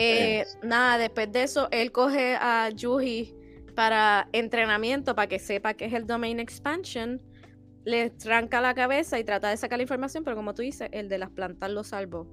Eh, 0.00 0.44
nada, 0.62 0.96
después 0.98 1.30
de 1.32 1.42
eso, 1.42 1.68
él 1.72 1.90
coge 1.92 2.36
a 2.36 2.68
Yuji 2.70 3.34
para 3.74 4.28
entrenamiento, 4.32 5.14
para 5.14 5.26
que 5.28 5.38
sepa 5.38 5.74
que 5.74 5.86
es 5.86 5.92
el 5.92 6.06
Domain 6.06 6.38
Expansion. 6.40 7.20
Le 7.84 8.10
tranca 8.10 8.60
la 8.60 8.74
cabeza 8.74 9.18
y 9.18 9.24
trata 9.24 9.48
de 9.50 9.56
sacar 9.56 9.78
la 9.78 9.82
información, 9.82 10.22
pero 10.24 10.36
como 10.36 10.54
tú 10.54 10.62
dices, 10.62 10.88
el 10.92 11.08
de 11.08 11.18
las 11.18 11.30
plantas 11.30 11.70
lo 11.70 11.82
salvó. 11.84 12.26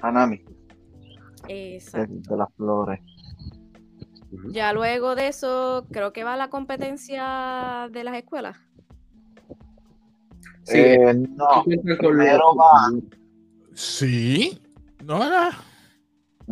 Hanami, 0.00 0.44
Exacto. 1.48 2.30
de 2.30 2.36
las 2.36 2.48
flores. 2.56 3.00
Ya 4.50 4.72
luego 4.72 5.14
de 5.14 5.28
eso, 5.28 5.86
creo 5.92 6.12
que 6.12 6.24
va 6.24 6.36
la 6.36 6.48
competencia 6.48 7.88
de 7.92 8.02
las 8.04 8.16
escuelas. 8.16 8.56
Sí, 10.64 10.78
Eh, 10.78 11.14
no, 11.14 11.64
primero 11.98 12.54
va- 12.56 12.90
Sí, 13.74 14.58
no 15.04 15.24
era. 15.24 15.50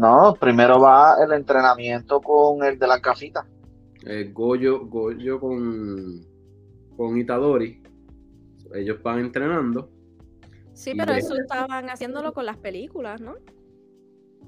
No, 0.00 0.34
primero 0.34 0.80
va 0.80 1.16
el 1.24 1.32
entrenamiento 1.32 2.20
con 2.20 2.64
el 2.64 2.78
de 2.78 2.86
las 2.86 3.00
gafitas. 3.02 3.46
eh, 4.06 4.30
Goyo, 4.32 4.86
Goyo 4.86 5.38
con, 5.38 6.24
con 6.96 7.18
Itadori. 7.18 7.82
Ellos 8.74 9.02
van 9.02 9.18
entrenando. 9.20 9.90
Sí, 10.72 10.92
pero 10.96 11.12
de- 11.12 11.18
eso 11.18 11.34
estaban 11.34 11.90
haciéndolo 11.90 12.32
con 12.32 12.46
las 12.46 12.56
películas, 12.56 13.20
¿no? 13.20 13.34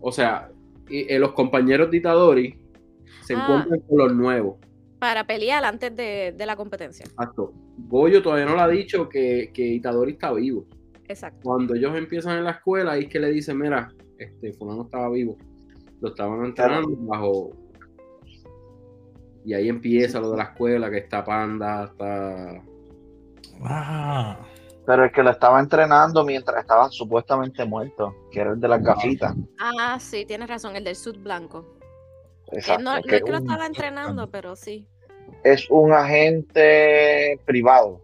O 0.01 0.11
sea, 0.11 0.51
y, 0.89 1.13
eh, 1.13 1.19
los 1.19 1.33
compañeros 1.33 1.91
de 1.91 1.99
Itadori 1.99 2.59
se 3.25 3.35
Ah. 3.35 3.43
encuentran 3.43 3.81
con 3.81 3.99
los 3.99 4.15
nuevos. 4.15 4.57
Para 4.99 5.27
pelear 5.27 5.65
antes 5.65 5.95
de, 5.97 6.33
de 6.37 6.47
la 6.47 6.57
competencia. 6.57 7.05
Exacto. 7.05 7.53
Goyo 7.89 8.23
todavía 8.23 8.47
no 8.47 8.55
le 8.55 8.63
ha 8.63 8.69
dicho 8.69 9.09
que, 9.09 9.51
que 9.53 9.67
Itadori 9.67 10.13
está 10.13 10.33
vivo. 10.33 10.65
Exacto. 11.09 11.41
Cuando 11.43 11.75
ellos 11.75 11.95
empiezan 11.97 12.39
en 12.39 12.45
la 12.45 12.53
escuela, 12.53 12.93
ahí 12.93 13.03
es 13.05 13.09
que 13.09 13.19
le 13.21 13.31
dicen, 13.31 13.59
mira, 13.59 13.93
este 14.25 14.53
fulano 14.53 14.83
estaba 14.85 15.09
vivo. 15.11 15.37
Lo 16.01 16.09
estaban 16.09 16.45
entrenando 16.45 16.89
bajo. 17.01 17.51
Y 19.45 19.55
ahí 19.55 19.69
empieza 19.69 20.21
lo 20.21 20.31
de 20.31 20.37
la 20.39 20.45
escuela, 20.45 20.91
que 20.91 20.99
está 20.99 21.25
Panda, 21.25 21.85
está. 21.85 22.63
Ah, 23.65 24.39
Pero 24.87 25.05
el 25.05 25.13
que 25.13 25.23
lo 25.23 25.31
estaba 25.31 25.61
entrenando 25.61 26.25
mientras 26.25 26.61
estaba 26.61 26.89
supuestamente 26.91 27.65
muerto, 27.65 28.15
que 28.31 28.41
era 28.41 28.53
el 28.53 28.61
de 28.61 28.69
las 28.69 28.83
gafitas. 28.83 29.35
Ah, 29.61 29.99
sí, 30.01 30.25
tienes 30.27 30.49
razón, 30.49 30.75
el 30.77 30.85
del 30.85 30.97
sud 30.97 31.19
blanco. 31.19 31.77
Exacto, 32.51 32.83
no, 32.83 32.97
es 32.97 33.05
que 33.07 33.21
lo 33.21 33.39
un- 33.39 33.43
estaba 33.45 33.67
entrenando, 33.67 34.31
pero 34.31 34.57
sí. 34.57 34.87
es 35.45 35.69
un 35.71 35.93
agente 35.93 37.39
privado. 37.45 38.01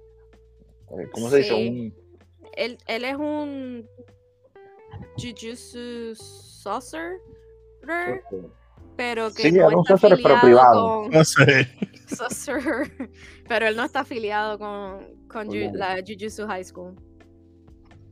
Eh, 0.99 1.09
¿Cómo 1.13 1.29
se 1.31 1.43
Sí. 1.43 1.71
dice? 1.71 1.97
Él, 2.57 2.79
él 2.87 3.05
es 3.05 3.17
un 3.17 3.87
Jujutsu 5.19 6.15
Sorcerer, 6.15 7.19
pero 8.97 9.29
que 9.33 9.43
Sí, 9.43 9.53
no 9.53 9.67
era 9.69 9.77
un 9.77 9.83
está 9.85 9.97
sorcerer, 9.99 10.19
pero 10.23 10.35
afiliado 10.37 10.41
privado. 10.71 11.03
con 11.03 11.11
no 11.11 11.25
sé. 11.25 11.69
Sorcerer, 12.17 13.11
pero 13.49 13.67
él 13.67 13.77
no 13.77 13.85
está 13.85 14.01
afiliado 14.01 14.59
con, 14.59 15.01
con 15.29 15.49
Ju- 15.49 15.73
la 15.73 15.97
Jujutsu 16.07 16.47
High 16.47 16.65
School. 16.65 16.95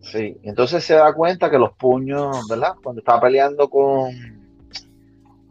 Sí, 0.00 0.36
entonces 0.42 0.84
se 0.84 0.94
da 0.94 1.12
cuenta 1.14 1.50
que 1.50 1.58
los 1.58 1.72
puños, 1.72 2.46
¿verdad? 2.48 2.74
Cuando 2.82 3.00
estaba 3.00 3.20
peleando 3.22 3.68
con 3.68 4.12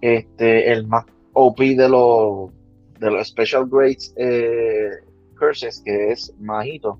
este 0.01 0.71
el 0.71 0.88
más 0.88 1.05
OP 1.33 1.59
de 1.59 1.89
los 1.89 2.51
de 3.00 3.12
los 3.12 3.27
Special 3.27 3.67
Grades 3.69 4.13
eh, 4.17 4.89
Curses, 5.38 5.81
que 5.83 6.12
es 6.12 6.33
Majito. 6.39 7.00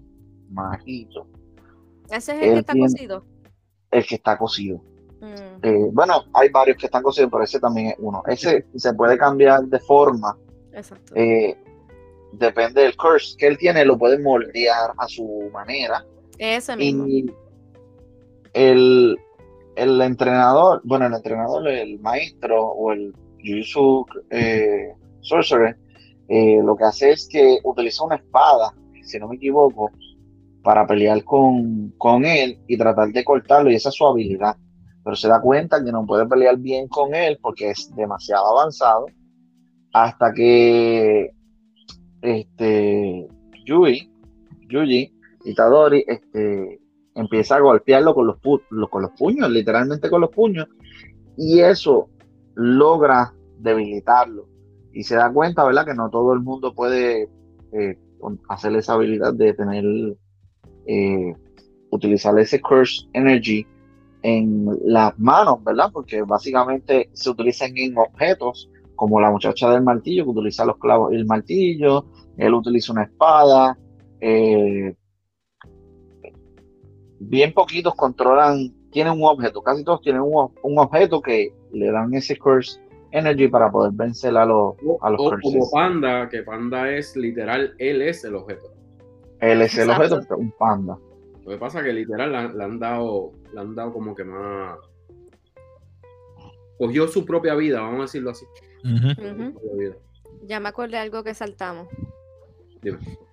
Majito, 0.50 1.26
Ese 2.12 2.34
es 2.34 2.42
el 2.44 2.54
que 2.54 2.60
está 2.60 2.74
tiene- 2.74 2.88
cocido. 2.88 3.26
El 3.98 4.06
que 4.06 4.16
está 4.16 4.38
cosido. 4.38 4.82
Mm, 5.22 5.64
Eh, 5.64 5.90
bueno, 5.92 6.26
hay 6.34 6.50
varios 6.50 6.78
que 6.78 6.86
están 6.88 7.02
cosidos, 7.04 7.30
pero 7.32 7.44
ese 7.44 7.60
también 7.60 7.88
es 7.88 7.96
uno. 8.00 8.22
Ese 8.28 8.66
se 8.76 8.94
puede 8.94 9.18
cambiar 9.18 9.64
de 9.64 9.80
forma, 9.80 10.38
exacto. 10.74 11.14
eh, 11.16 11.58
depende 12.34 12.82
del 12.82 12.96
curse 12.98 13.36
que 13.38 13.48
él 13.48 13.58
tiene, 13.58 13.86
lo 13.86 13.98
puede 13.98 14.20
moldear 14.20 14.92
a 14.98 15.08
su 15.08 15.50
manera. 15.54 16.06
Ese 16.38 16.76
mismo. 16.76 17.08
Y 17.08 17.32
el, 18.54 19.18
el 19.76 20.02
entrenador, 20.02 20.82
bueno, 20.84 21.08
el 21.08 21.14
entrenador, 21.14 21.68
el 21.68 22.00
maestro 22.00 22.62
o 22.68 22.92
el 22.92 23.14
Jujutsu 23.44 24.06
eh, 24.30 24.94
Sorcerer, 25.22 25.78
eh, 26.28 26.60
lo 26.64 26.76
que 26.76 26.84
hace 26.84 27.12
es 27.12 27.28
que 27.28 27.60
utiliza 27.64 28.04
una 28.04 28.16
espada, 28.16 28.74
si 29.04 29.20
no 29.20 29.28
me 29.28 29.36
equivoco, 29.36 29.92
para 30.66 30.88
pelear 30.88 31.24
con, 31.24 31.92
con 31.98 32.26
él 32.26 32.58
y 32.68 32.76
tratar 32.76 33.10
de 33.10 33.24
cortarlo, 33.24 33.70
y 33.72 33.76
esa 33.76 33.90
es 33.90 33.96
su 33.96 34.06
habilidad. 34.06 34.58
pero 35.04 35.16
se 35.16 35.28
da 35.28 35.40
cuenta 35.40 35.84
que 35.84 35.92
no 35.92 36.06
puede 36.08 36.26
pelear 36.26 36.58
bien 36.58 36.88
con 36.88 37.14
él 37.14 37.38
porque 37.40 37.70
es 37.70 37.96
demasiado 37.96 38.48
avanzado, 38.48 39.06
hasta 39.94 40.34
que 40.34 41.30
este, 42.22 43.28
Yui, 43.66 44.12
Yuji 44.68 45.14
Itadori 45.46 46.04
este, 46.08 46.82
empieza 47.14 47.58
a 47.58 47.60
golpearlo 47.60 48.16
con 48.16 48.26
los, 48.26 48.38
con 48.90 49.02
los 49.04 49.12
puños, 49.12 49.50
literalmente 49.52 50.10
con 50.10 50.22
los 50.22 50.32
puños, 50.32 50.68
y 51.38 51.60
eso 51.60 52.10
logra 52.56 53.32
debilitarlo. 53.60 54.48
Y 54.92 55.04
se 55.04 55.16
da 55.16 55.32
cuenta, 55.32 55.64
¿verdad? 55.64 55.86
Que 55.86 55.94
no 55.94 56.10
todo 56.10 56.34
el 56.34 56.40
mundo 56.40 56.74
puede 56.74 57.30
eh, 57.74 58.00
hacer 58.50 58.76
esa 58.76 58.94
habilidad 58.94 59.34
de 59.34 59.54
tener, 59.54 59.84
eh, 60.86 61.34
utilizar 61.90 62.38
ese 62.40 62.62
Curse 62.62 63.08
Energy 63.14 63.66
en 64.22 64.68
las 64.86 65.18
manos, 65.20 65.64
¿verdad? 65.64 65.92
Porque 65.94 66.24
básicamente 66.24 67.10
se 67.14 67.30
utilizan 67.30 67.78
en 67.78 67.98
objetos, 67.98 68.70
como 68.96 69.22
la 69.22 69.30
muchacha 69.30 69.70
del 69.70 69.84
martillo, 69.84 70.24
que 70.24 70.32
utiliza 70.32 70.66
los 70.66 70.78
clavos 70.78 71.14
y 71.14 71.16
el 71.16 71.26
martillo, 71.26 72.06
él 72.38 72.54
utiliza 72.54 72.92
una 72.92 73.04
espada, 73.04 73.78
eh, 74.20 74.96
bien 77.20 77.54
poquitos 77.54 77.94
controlan, 77.96 78.74
tienen 78.92 79.14
un 79.14 79.26
objeto, 79.26 79.62
casi 79.62 79.84
todos 79.84 80.02
tienen 80.02 80.22
un, 80.22 80.52
un, 80.64 80.80
objeto 80.80 81.22
que 81.22 81.54
le 81.72 81.92
dan 81.92 82.14
ese 82.14 82.38
curse 82.38 82.80
energy 83.12 83.48
para 83.48 83.72
poder 83.72 83.92
vencer 83.94 84.36
a 84.36 84.46
los, 84.46 84.76
a 85.02 85.10
los 85.10 85.22
o 85.22 85.38
como 85.42 85.70
Panda, 85.72 86.28
que 86.30 86.44
Panda 86.44 86.90
es 86.90 87.16
literal, 87.16 87.76
él 87.78 88.02
es 88.02 88.24
el 88.24 88.36
objeto. 88.36 88.75
Él 89.46 89.62
es 89.62 89.78
el 89.78 89.90
objeto, 89.90 90.38
un 90.38 90.52
panda. 90.52 90.98
Lo 91.44 91.52
que 91.52 91.58
pasa 91.58 91.80
es 91.80 91.86
que 91.86 91.94
literal 91.94 92.32
le, 92.58 92.64
han 92.64 92.80
dado, 92.80 93.32
le 93.54 93.60
han 93.62 93.76
dado 93.76 93.94
como 93.94 94.16
que 94.16 94.24
más. 94.24 94.78
Cogió 96.78 97.08
su 97.08 97.24
propia 97.26 97.56
vida, 97.56 97.82
vamos 97.82 98.00
a 98.00 98.02
decirlo 98.04 98.32
así. 98.32 98.46
Ya 100.44 100.60
me 100.60 100.70
acordé 100.70 100.92
de 100.92 100.98
algo 100.98 101.24
que 101.24 101.34
saltamos. 101.34 101.88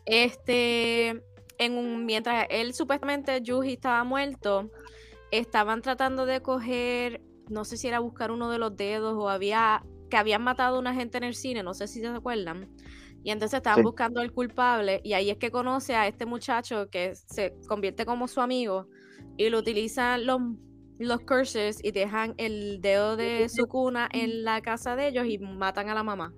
Este, 0.06 1.22
en 1.58 1.76
un, 1.76 2.06
mientras 2.06 2.46
él 2.50 2.74
supuestamente 2.74 3.40
Yuji 3.42 3.74
estaba 3.74 4.04
muerto, 4.04 4.70
estaban 5.30 5.82
tratando 5.82 6.26
de 6.26 6.40
coger, 6.40 7.20
no 7.48 7.64
sé 7.64 7.76
si 7.76 7.88
era 7.88 7.98
buscar 7.98 8.30
uno 8.30 8.50
de 8.50 8.58
los 8.58 8.76
dedos 8.76 9.14
o 9.16 9.28
había 9.28 9.82
que 10.10 10.18
habían 10.18 10.42
matado 10.42 10.76
a 10.76 10.78
una 10.78 10.92
gente 10.92 11.16
en 11.16 11.24
el 11.24 11.34
cine, 11.34 11.62
no 11.62 11.72
sé 11.72 11.88
si 11.88 12.00
se 12.00 12.06
acuerdan. 12.06 12.68
Y 13.24 13.30
entonces 13.30 13.58
estaban 13.58 13.84
buscando 13.84 14.20
al 14.20 14.32
culpable 14.32 15.00
y 15.04 15.12
ahí 15.12 15.30
es 15.30 15.36
que 15.36 15.50
conoce 15.50 15.94
a 15.94 16.08
este 16.08 16.26
muchacho 16.26 16.90
que 16.90 17.14
se 17.14 17.54
convierte 17.68 18.04
como 18.04 18.26
su 18.26 18.40
amigo 18.40 18.88
y 19.36 19.48
lo 19.48 19.58
utilizan 19.58 20.26
los, 20.26 20.40
los 20.98 21.20
curses 21.20 21.78
y 21.82 21.92
dejan 21.92 22.34
el 22.36 22.80
dedo 22.80 23.16
de 23.16 23.48
su 23.48 23.66
cuna 23.66 24.08
en 24.12 24.44
la 24.44 24.60
casa 24.60 24.96
de 24.96 25.08
ellos 25.08 25.26
y 25.26 25.38
matan 25.38 25.88
a 25.88 25.94
la 25.94 26.02
mamá. 26.02 26.34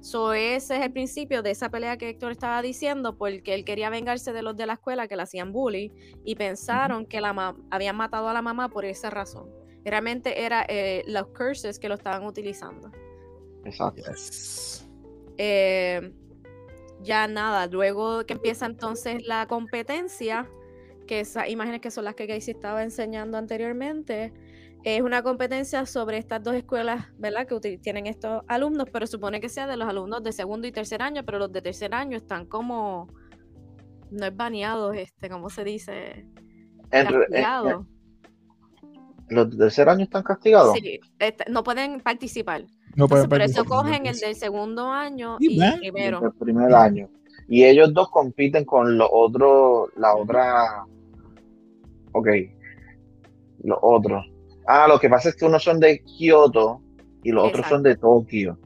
So, 0.00 0.34
ese 0.34 0.76
es 0.76 0.82
el 0.82 0.92
principio 0.92 1.42
de 1.42 1.52
esa 1.52 1.70
pelea 1.70 1.96
que 1.96 2.10
Héctor 2.10 2.32
estaba 2.32 2.60
diciendo, 2.60 3.16
porque 3.16 3.54
él 3.54 3.64
quería 3.64 3.88
vengarse 3.88 4.34
de 4.34 4.42
los 4.42 4.54
de 4.54 4.66
la 4.66 4.74
escuela 4.74 5.08
que 5.08 5.16
le 5.16 5.22
hacían 5.22 5.50
bully 5.50 5.90
y 6.26 6.34
pensaron 6.34 7.06
que 7.06 7.22
la 7.22 7.56
habían 7.70 7.96
matado 7.96 8.28
a 8.28 8.34
la 8.34 8.42
mamá 8.42 8.68
por 8.68 8.84
esa 8.84 9.08
razón. 9.08 9.48
Realmente 9.82 10.44
era 10.44 10.66
eh, 10.68 11.04
los 11.06 11.28
curses 11.28 11.78
que 11.78 11.88
lo 11.88 11.94
estaban 11.94 12.26
utilizando. 12.26 12.90
Exacto. 13.64 14.02
Eh, 15.38 16.12
ya 17.04 17.28
nada, 17.28 17.66
luego 17.66 18.24
que 18.26 18.32
empieza 18.32 18.66
entonces 18.66 19.22
la 19.26 19.46
competencia, 19.46 20.48
que 21.06 21.20
esas 21.20 21.48
imágenes 21.48 21.80
que 21.80 21.90
son 21.90 22.04
las 22.04 22.14
que 22.14 22.26
Casey 22.26 22.54
estaba 22.54 22.82
enseñando 22.82 23.38
anteriormente, 23.38 24.32
es 24.84 25.00
una 25.00 25.22
competencia 25.22 25.86
sobre 25.86 26.18
estas 26.18 26.42
dos 26.42 26.54
escuelas, 26.54 27.06
¿verdad? 27.18 27.46
Que 27.46 27.78
tienen 27.78 28.06
estos 28.06 28.42
alumnos, 28.48 28.88
pero 28.92 29.06
supone 29.06 29.40
que 29.40 29.48
sea 29.48 29.66
de 29.66 29.76
los 29.76 29.88
alumnos 29.88 30.22
de 30.22 30.32
segundo 30.32 30.66
y 30.66 30.72
tercer 30.72 31.00
año, 31.00 31.24
pero 31.24 31.38
los 31.38 31.52
de 31.52 31.62
tercer 31.62 31.94
año 31.94 32.16
están 32.16 32.46
como, 32.46 33.08
no 34.10 34.26
es 34.26 34.36
baneados, 34.36 34.94
este, 34.96 35.30
¿cómo 35.30 35.48
se 35.48 35.64
dice? 35.64 36.26
Eh, 36.90 37.04
castigados. 37.04 37.86
¿Los 39.28 39.50
de 39.50 39.56
tercer 39.56 39.88
año 39.88 40.04
están 40.04 40.22
castigados? 40.22 40.74
Sí, 40.78 41.00
este, 41.18 41.50
no 41.50 41.64
pueden 41.64 42.00
participar. 42.00 42.64
No 42.96 43.08
pueden 43.08 43.28
por 43.28 43.42
eso 43.42 43.64
cogen 43.64 44.06
el 44.06 44.18
del 44.18 44.34
segundo 44.34 44.90
año 44.90 45.36
y 45.40 45.60
el 45.60 45.78
primero. 45.78 46.24
El 46.24 46.32
primer 46.32 46.74
año. 46.74 47.08
Y 47.48 47.64
ellos 47.64 47.92
dos 47.92 48.10
compiten 48.10 48.64
con 48.64 48.96
los 48.96 49.08
otros, 49.10 49.90
la 49.96 50.14
otra. 50.14 50.84
Ok. 52.12 52.28
Los 53.64 53.78
otros. 53.82 54.24
Ah, 54.66 54.86
lo 54.88 54.98
que 54.98 55.08
pasa 55.08 55.28
es 55.28 55.36
que 55.36 55.44
unos 55.44 55.62
son 55.62 55.80
de 55.80 56.02
Kioto 56.02 56.80
y 57.22 57.32
los 57.32 57.48
otros 57.48 57.66
son 57.66 57.82
de 57.82 57.96
Tokio. 57.96 58.58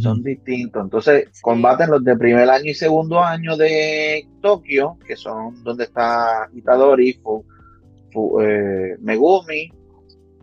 Son 0.00 0.22
distintos. 0.22 0.82
Entonces, 0.82 1.40
combaten 1.40 1.90
los 1.90 2.04
de 2.04 2.14
primer 2.16 2.50
año 2.50 2.70
y 2.70 2.74
segundo 2.74 3.20
año 3.20 3.56
de 3.56 4.28
Tokio, 4.42 4.98
que 5.06 5.16
son 5.16 5.62
donde 5.64 5.84
está 5.84 6.50
Itadori, 6.54 7.18
eh, 8.42 8.96
Megumi, 9.00 9.72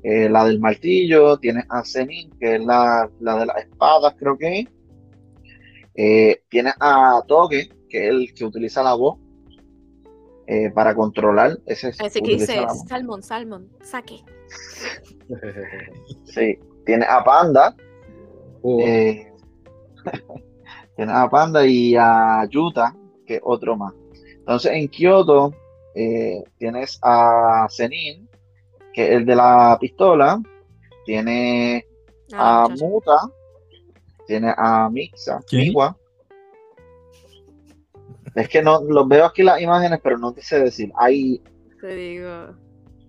eh, 0.03 0.29
la 0.29 0.45
del 0.45 0.59
martillo, 0.59 1.37
tiene 1.37 1.63
a 1.69 1.83
Zenin, 1.83 2.29
que 2.39 2.55
es 2.55 2.65
la, 2.65 3.09
de 3.19 3.45
las 3.45 3.57
espadas, 3.57 4.15
creo 4.17 4.37
que. 4.37 4.67
Eh, 5.95 6.41
tiene 6.49 6.73
a 6.79 7.21
Toge, 7.27 7.69
que 7.89 8.07
es 8.07 8.09
el 8.09 8.33
que 8.33 8.45
utiliza 8.45 8.81
la 8.83 8.95
voz 8.95 9.19
para 10.75 10.93
controlar 10.93 11.57
ese. 11.65 11.89
Ese 11.89 12.21
que 12.21 12.33
dice 12.33 12.65
Salmon, 12.87 13.23
Salmon, 13.23 13.69
saque. 13.81 14.23
Sí, 16.25 16.59
tiene 16.85 17.05
a 17.05 17.23
Panda. 17.23 17.75
Oh. 18.61 18.79
Eh, 18.81 19.31
tiene 20.95 21.11
a 21.11 21.29
Panda 21.29 21.65
y 21.65 21.95
a 21.95 22.45
Yuta, 22.49 22.95
que 23.25 23.35
es 23.35 23.41
otro 23.43 23.75
más. 23.75 23.93
Entonces 24.39 24.71
en 24.73 24.87
Kyoto 24.87 25.53
eh, 25.95 26.43
tienes 26.57 26.99
a 27.01 27.67
Zenin, 27.69 28.22
que 28.93 29.13
el 29.13 29.25
de 29.25 29.35
la 29.35 29.77
pistola. 29.79 30.41
Tiene 31.05 31.85
ah, 32.33 32.65
a 32.65 32.69
Muta. 32.69 33.19
Tiene 34.25 34.53
a 34.55 34.89
Mixa, 34.89 35.41
Miwa. 35.51 35.97
Es 38.35 38.49
que 38.49 38.61
no 38.61 38.81
los 38.83 39.07
veo 39.07 39.25
aquí 39.25 39.43
las 39.43 39.61
imágenes, 39.61 39.99
pero 40.01 40.17
no 40.17 40.31
te 40.31 40.41
sé 40.41 40.59
decir. 40.59 40.91
Hay. 40.95 41.41
Te 41.81 41.95
digo. 41.95 42.55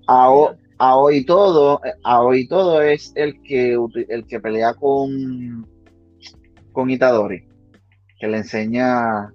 A 0.07 0.97
hoy 0.97 1.25
todo, 1.25 1.81
a 2.03 2.21
hoy 2.21 2.49
todo 2.49 2.83
es 2.83 3.13
el 3.15 3.41
que 3.43 3.79
el 4.09 4.27
que 4.27 4.41
pelea 4.41 4.75
con 4.75 5.67
con 6.73 6.91
Itadori, 6.91 7.47
que 8.19 8.27
le 8.27 8.39
enseña 8.39 9.33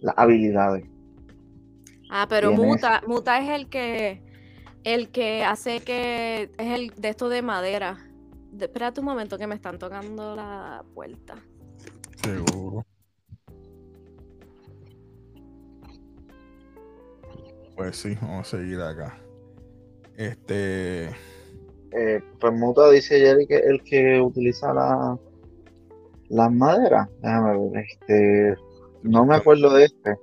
las 0.00 0.14
habilidades. 0.16 0.86
Ah, 2.08 2.26
pero 2.28 2.52
Muta, 2.52 3.02
Muta 3.06 3.38
es 3.40 3.50
el 3.50 3.68
que 3.68 4.22
el 4.84 5.08
que 5.08 5.42
hace 5.42 5.80
que 5.80 6.50
es 6.56 6.78
el 6.78 6.90
de 6.96 7.08
esto 7.08 7.28
de 7.28 7.42
madera. 7.42 7.98
espérate 8.58 9.00
un 9.00 9.06
momento 9.06 9.38
que 9.38 9.46
me 9.46 9.54
están 9.54 9.78
tocando 9.78 10.36
la 10.36 10.84
puerta. 10.94 11.36
Seguro. 12.22 12.86
Pues 17.76 17.96
sí, 17.96 18.16
vamos 18.20 18.46
a 18.52 18.58
seguir 18.58 18.80
acá. 18.80 19.18
Este. 20.16 21.06
Eh, 21.96 22.20
pues 22.38 22.52
Muta 22.52 22.90
dice 22.90 23.18
Jerry 23.18 23.46
que 23.46 23.56
el 23.56 23.82
que 23.82 24.20
utiliza 24.20 24.72
la, 24.72 25.18
las 26.28 26.52
maderas. 26.52 27.08
Déjame 27.20 27.70
ver, 27.70 27.84
este. 27.84 28.56
No 29.02 29.24
me 29.24 29.36
acuerdo 29.36 29.74
de 29.74 29.86
este. 29.86 30.16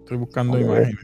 Estoy 0.00 0.16
buscando 0.16 0.58
imágenes. 0.58 0.96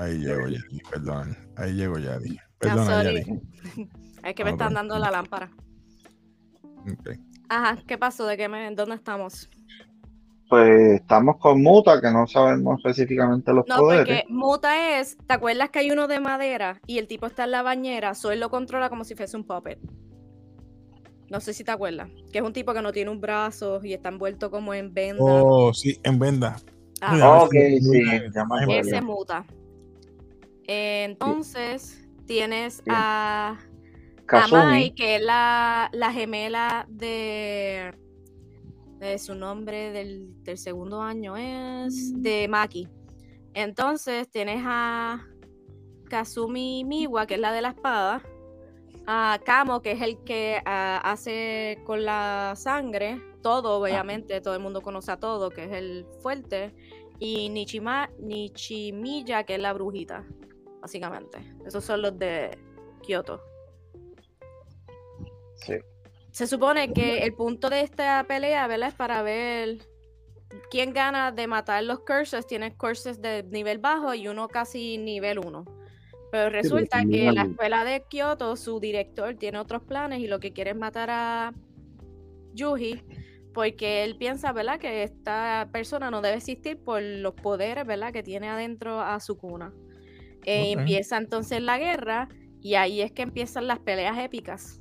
Ahí 0.00 0.18
llego, 0.18 0.48
Yadi, 0.48 0.80
perdón. 0.90 1.36
Ahí 1.56 1.74
llego, 1.74 1.98
Yadi. 1.98 2.38
Perdón, 2.58 2.88
Es 4.24 4.34
que 4.34 4.44
me 4.44 4.50
están 4.50 4.74
dando 4.74 4.98
la 4.98 5.10
lámpara. 5.10 5.50
Ajá, 7.48 7.78
¿qué 7.86 7.98
pasó? 7.98 8.26
¿De 8.26 8.36
qué 8.36 8.48
me, 8.48 8.74
dónde 8.74 8.94
estamos? 8.94 9.48
pues 10.50 11.00
estamos 11.00 11.36
con 11.38 11.62
Muta, 11.62 12.00
que 12.00 12.10
no 12.10 12.26
sabemos 12.26 12.78
específicamente 12.78 13.52
los 13.52 13.64
poderes. 13.66 14.08
No, 14.08 14.14
porque 14.16 14.24
Muta 14.28 14.98
es, 14.98 15.16
¿te 15.16 15.34
acuerdas 15.34 15.70
que 15.70 15.78
hay 15.78 15.92
uno 15.92 16.08
de 16.08 16.18
madera 16.18 16.80
y 16.88 16.98
el 16.98 17.06
tipo 17.06 17.26
está 17.26 17.44
en 17.44 17.52
la 17.52 17.62
bañera? 17.62 18.14
Solo 18.14 18.34
lo 18.34 18.50
controla 18.50 18.88
como 18.88 19.04
si 19.04 19.14
fuese 19.14 19.36
un 19.36 19.44
puppet. 19.44 19.78
No 21.30 21.38
sé 21.38 21.52
si 21.54 21.62
te 21.62 21.70
acuerdas. 21.70 22.10
Que 22.32 22.38
es 22.38 22.44
un 22.44 22.52
tipo 22.52 22.74
que 22.74 22.82
no 22.82 22.90
tiene 22.90 23.12
un 23.12 23.20
brazo 23.20 23.78
y 23.84 23.92
está 23.92 24.08
envuelto 24.08 24.50
como 24.50 24.74
en 24.74 24.92
venda. 24.92 25.22
Oh, 25.22 25.72
sí, 25.72 26.00
en 26.02 26.18
venda. 26.18 26.56
Ah, 27.00 27.44
ok, 27.44 27.54
sí. 27.80 28.02
Ese 28.70 29.00
Muta. 29.00 29.46
Entonces, 30.72 32.08
tienes 32.26 32.80
a, 32.88 33.58
a 34.28 34.46
Mai, 34.48 34.92
que 34.94 35.16
es 35.16 35.22
la, 35.22 35.90
la 35.92 36.12
gemela 36.12 36.86
de 36.88 37.92
eh, 39.00 39.18
su 39.18 39.34
nombre 39.34 39.90
del, 39.90 40.32
segundo 40.56 41.02
año 41.02 41.36
es 41.36 42.22
de 42.22 42.46
Maki. 42.46 42.86
Entonces 43.52 44.30
tienes 44.30 44.62
a 44.64 45.26
Kazumi 46.08 46.84
Miwa, 46.84 47.26
que 47.26 47.34
es 47.34 47.40
la 47.40 47.52
de 47.52 47.62
la 47.62 47.70
espada, 47.70 48.22
a 49.08 49.40
Kamo, 49.44 49.82
que 49.82 49.90
es 49.90 50.02
el 50.02 50.22
que 50.22 50.62
ah, 50.66 51.00
hace 51.02 51.80
con 51.84 52.04
la 52.04 52.54
sangre, 52.56 53.20
todo, 53.42 53.80
obviamente, 53.80 54.40
todo 54.40 54.54
el 54.54 54.60
mundo 54.60 54.82
conoce 54.82 55.10
a 55.10 55.16
todo, 55.16 55.50
que 55.50 55.64
es 55.64 55.72
el 55.72 56.06
fuerte, 56.22 56.72
y 57.18 57.48
Nichima, 57.48 58.08
Nichimiya, 58.20 59.42
que 59.42 59.56
es 59.56 59.60
la 59.60 59.72
brujita, 59.72 60.24
básicamente. 60.80 61.38
Esos 61.64 61.84
son 61.84 62.02
los 62.02 62.18
de 62.18 62.58
Kyoto. 63.02 63.42
Sí. 65.56 65.74
Se 66.30 66.46
supone 66.46 66.92
que 66.92 67.18
el 67.24 67.34
punto 67.34 67.68
de 67.70 67.80
esta 67.80 68.24
pelea, 68.26 68.66
¿verdad? 68.66 68.88
Es 68.88 68.94
para 68.94 69.22
ver 69.22 69.78
quién 70.70 70.92
gana 70.92 71.32
de 71.32 71.46
matar 71.46 71.82
los 71.84 72.00
curses. 72.00 72.46
Tiene 72.46 72.76
curses 72.76 73.20
de 73.20 73.42
nivel 73.42 73.78
bajo 73.78 74.14
y 74.14 74.28
uno 74.28 74.48
casi 74.48 74.96
nivel 74.98 75.38
1. 75.38 75.64
Pero 76.30 76.50
resulta 76.50 77.04
que 77.04 77.26
en 77.26 77.34
la 77.34 77.42
escuela 77.42 77.84
de 77.84 78.04
Kyoto, 78.08 78.54
su 78.54 78.78
director 78.78 79.34
tiene 79.34 79.58
otros 79.58 79.82
planes 79.82 80.20
y 80.20 80.28
lo 80.28 80.38
que 80.38 80.52
quiere 80.52 80.70
es 80.70 80.76
matar 80.76 81.10
a 81.10 81.52
Yuji 82.54 83.02
porque 83.52 84.04
él 84.04 84.16
piensa, 84.16 84.52
¿verdad?, 84.52 84.78
que 84.78 85.02
esta 85.02 85.68
persona 85.72 86.08
no 86.08 86.20
debe 86.20 86.36
existir 86.36 86.78
por 86.78 87.02
los 87.02 87.34
poderes, 87.34 87.84
¿verdad?, 87.84 88.12
que 88.12 88.22
tiene 88.22 88.48
adentro 88.48 89.00
a 89.00 89.18
su 89.18 89.36
cuna. 89.36 89.72
Eh, 90.44 90.72
empieza 90.72 91.16
entonces 91.16 91.62
la 91.62 91.78
guerra 91.78 92.28
y 92.60 92.74
ahí 92.74 93.00
es 93.00 93.12
que 93.12 93.22
empiezan 93.22 93.66
las 93.66 93.78
peleas 93.78 94.18
épicas. 94.18 94.80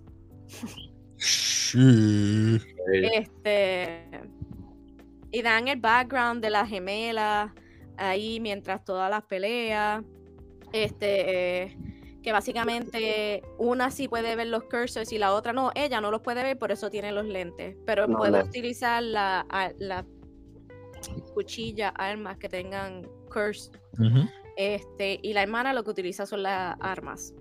Este, 3.04 4.10
y 5.32 5.42
dan 5.42 5.68
el 5.68 5.80
background 5.80 6.42
de 6.42 6.50
la 6.50 6.66
gemela 6.66 7.54
ahí 7.98 8.40
mientras 8.40 8.84
todas 8.84 9.10
las 9.10 9.24
peleas. 9.24 10.04
Este, 10.72 11.64
eh, 11.64 11.78
que 12.22 12.32
básicamente 12.32 13.44
una 13.58 13.92
sí 13.92 14.08
puede 14.08 14.36
ver 14.36 14.48
los 14.48 14.64
cursors 14.64 15.12
y 15.14 15.18
la 15.18 15.34
otra 15.34 15.54
no. 15.54 15.72
Ella 15.76 16.02
no 16.02 16.12
los 16.12 16.22
puede 16.22 16.44
ver, 16.44 16.58
por 16.58 16.72
eso 16.72 16.90
tiene 16.90 17.12
los 17.12 17.26
lentes. 17.26 17.78
Pero 17.86 18.08
puede 18.08 18.44
utilizar 18.44 19.02
la, 19.04 19.46
la 19.78 20.06
cuchilla, 21.34 21.90
armas 21.90 22.38
que 22.38 22.50
tengan 22.50 23.08
curse. 23.32 23.72
Este, 24.60 25.22
y 25.24 25.32
la 25.32 25.44
hermana 25.44 25.72
lo 25.72 25.86
que 25.86 25.92
utiliza 25.92 26.26
son 26.26 26.44
las 26.44 26.76
armas. 26.82 27.34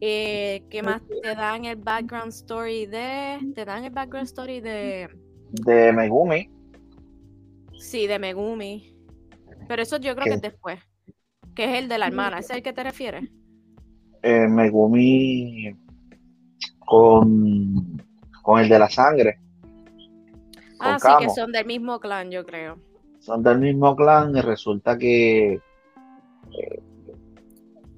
Eh, 0.00 0.64
¿Qué 0.68 0.82
más 0.82 1.00
te 1.22 1.32
dan 1.36 1.64
el 1.64 1.76
background 1.76 2.30
story 2.30 2.86
de? 2.86 3.38
Te 3.54 3.64
dan 3.64 3.84
el 3.84 3.92
background 3.92 4.26
story 4.26 4.60
de. 4.60 5.08
De 5.52 5.92
Megumi. 5.92 6.50
Sí, 7.78 8.08
de 8.08 8.18
Megumi. 8.18 8.96
Pero 9.68 9.80
eso 9.80 9.98
yo 9.98 10.16
creo 10.16 10.24
que 10.24 10.34
es 10.34 10.42
después. 10.42 10.80
Que 11.54 11.66
es 11.66 11.78
el 11.78 11.88
de 11.88 11.98
la 11.98 12.08
hermana. 12.08 12.40
¿Es 12.40 12.50
el 12.50 12.64
que 12.64 12.72
te 12.72 12.82
refieres? 12.82 13.30
Eh, 14.24 14.48
Megumi 14.48 15.72
con, 16.80 18.02
con 18.42 18.58
el 18.58 18.68
de 18.68 18.78
la 18.80 18.90
sangre. 18.90 19.38
Ah, 20.80 20.98
sí, 20.98 21.08
que 21.20 21.30
son 21.30 21.52
del 21.52 21.64
mismo 21.64 22.00
clan, 22.00 22.32
yo 22.32 22.44
creo. 22.44 22.80
Son 23.20 23.40
del 23.44 23.60
mismo 23.60 23.94
clan 23.94 24.36
y 24.36 24.40
resulta 24.40 24.98
que 24.98 25.60
eh, 26.58 26.82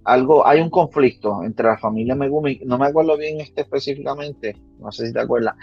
algo, 0.05 0.47
hay 0.47 0.61
un 0.61 0.71
conflicto 0.71 1.43
entre 1.43 1.67
la 1.67 1.79
familia 1.79 2.15
Megumi, 2.15 2.61
no 2.65 2.79
me 2.79 2.87
acuerdo 2.87 3.17
bien 3.17 3.41
este 3.41 3.63
específicamente, 3.63 4.57
no 4.79 4.93
sé 4.93 5.09
si 5.09 5.13
te 5.13 5.21
acuerdas, 5.21 5.57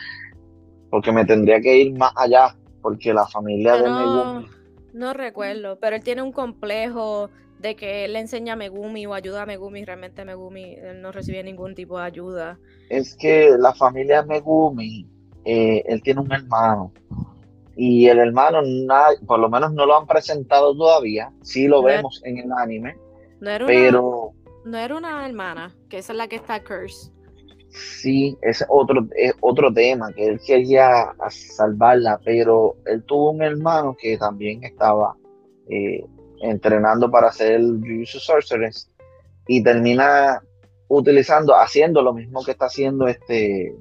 porque 0.90 1.12
me 1.12 1.26
tendría 1.26 1.62
que 1.62 1.78
ir 1.78 1.98
más 1.98 2.12
allá, 2.16 2.56
porque 2.82 3.14
la 3.14 3.26
familia 3.26 3.78
de 3.78 3.90
Megumi... 3.90 4.48
No 4.94 5.14
recuerdo, 5.14 5.80
pero 5.80 5.96
él 5.96 6.04
tiene 6.04 6.22
un 6.22 6.32
complejo 6.32 7.30
de 7.60 7.76
que 7.76 8.06
él 8.06 8.14
le 8.14 8.20
enseña 8.20 8.54
a 8.54 8.56
Megumi 8.58 9.06
o 9.06 9.14
ayuda 9.14 9.44
a 9.44 9.46
Megumi, 9.46 9.86
realmente 9.86 10.26
Megumi 10.26 10.76
no 10.98 11.12
recibe 11.12 11.42
ningún 11.44 11.74
tipo 11.74 11.98
de 11.98 12.04
ayuda. 12.04 12.60
Es 12.90 13.16
que 13.16 13.56
la 13.58 13.74
familia 13.74 14.22
Megumi, 14.24 15.08
eh, 15.46 15.84
él 15.88 16.04
tiene 16.04 16.20
un 16.20 16.32
hermano, 16.32 16.92
y 17.76 18.08
el 18.08 18.20
hermano, 18.20 18.62
por 19.26 19.40
lo 19.40 19.50
menos 19.50 19.74
no 19.74 19.86
lo 19.86 19.98
han 19.98 20.08
presentado 20.08 20.76
todavía, 20.76 21.32
sí 21.42 21.68
lo 21.68 21.82
vemos 21.82 22.22
en 22.24 22.38
el 22.38 22.52
anime, 22.52 22.96
no 23.40 23.50
era 23.50 23.66
pero... 23.66 24.10
Una, 24.10 24.44
no 24.66 24.78
era 24.78 24.96
una 24.96 25.26
hermana, 25.26 25.76
que 25.90 25.98
esa 25.98 26.14
es 26.14 26.18
la 26.18 26.28
que 26.28 26.38
está 26.38 26.64
curse. 26.64 27.12
Sí, 27.70 28.38
es 28.44 28.64
otro, 28.70 29.08
es 29.16 29.34
otro 29.42 29.74
tema, 29.74 30.14
que 30.14 30.28
él 30.28 30.40
quería 30.46 31.14
salvarla, 31.30 32.20
pero 32.24 32.76
él 32.86 33.04
tuvo 33.04 33.32
un 33.32 33.42
hermano 33.42 33.98
que 34.00 34.16
también 34.18 34.64
estaba 34.64 35.16
eh, 35.70 36.06
entrenando 36.42 37.10
para 37.10 37.30
hacer 37.30 37.54
el 37.54 37.80
Jujutsu 37.82 38.20
Sorceress 38.20 38.92
y 39.48 39.64
termina 39.64 40.44
utilizando, 40.88 41.56
haciendo 41.56 42.04
lo 42.04 42.14
mismo 42.14 42.44
que 42.44 42.52
está 42.52 42.66
haciendo 42.66 43.08
este 43.08 43.76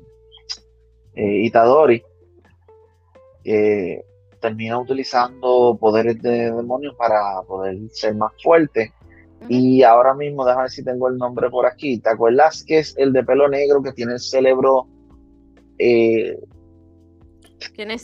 eh, 1.14 1.42
Itadori. 1.44 2.02
Termina 4.40 4.78
utilizando 4.78 5.76
poderes 5.80 6.20
de 6.20 6.50
demonios 6.52 6.94
para 6.96 7.42
poder 7.46 7.78
ser 7.90 8.14
más 8.14 8.32
fuerte 8.42 8.92
y 9.48 9.82
ahora 9.82 10.14
mismo, 10.14 10.44
déjame 10.44 10.64
ver 10.64 10.70
si 10.70 10.84
tengo 10.84 11.08
el 11.08 11.18
nombre 11.18 11.50
por 11.50 11.66
aquí. 11.66 11.98
¿Te 11.98 12.10
acuerdas 12.10 12.64
que 12.64 12.78
es 12.78 12.94
el 12.96 13.12
de 13.12 13.24
pelo 13.24 13.48
negro 13.48 13.82
que 13.82 13.92
tiene 13.92 14.14
el 14.14 14.20
cerebro 14.20 14.86
eh, 15.78 16.38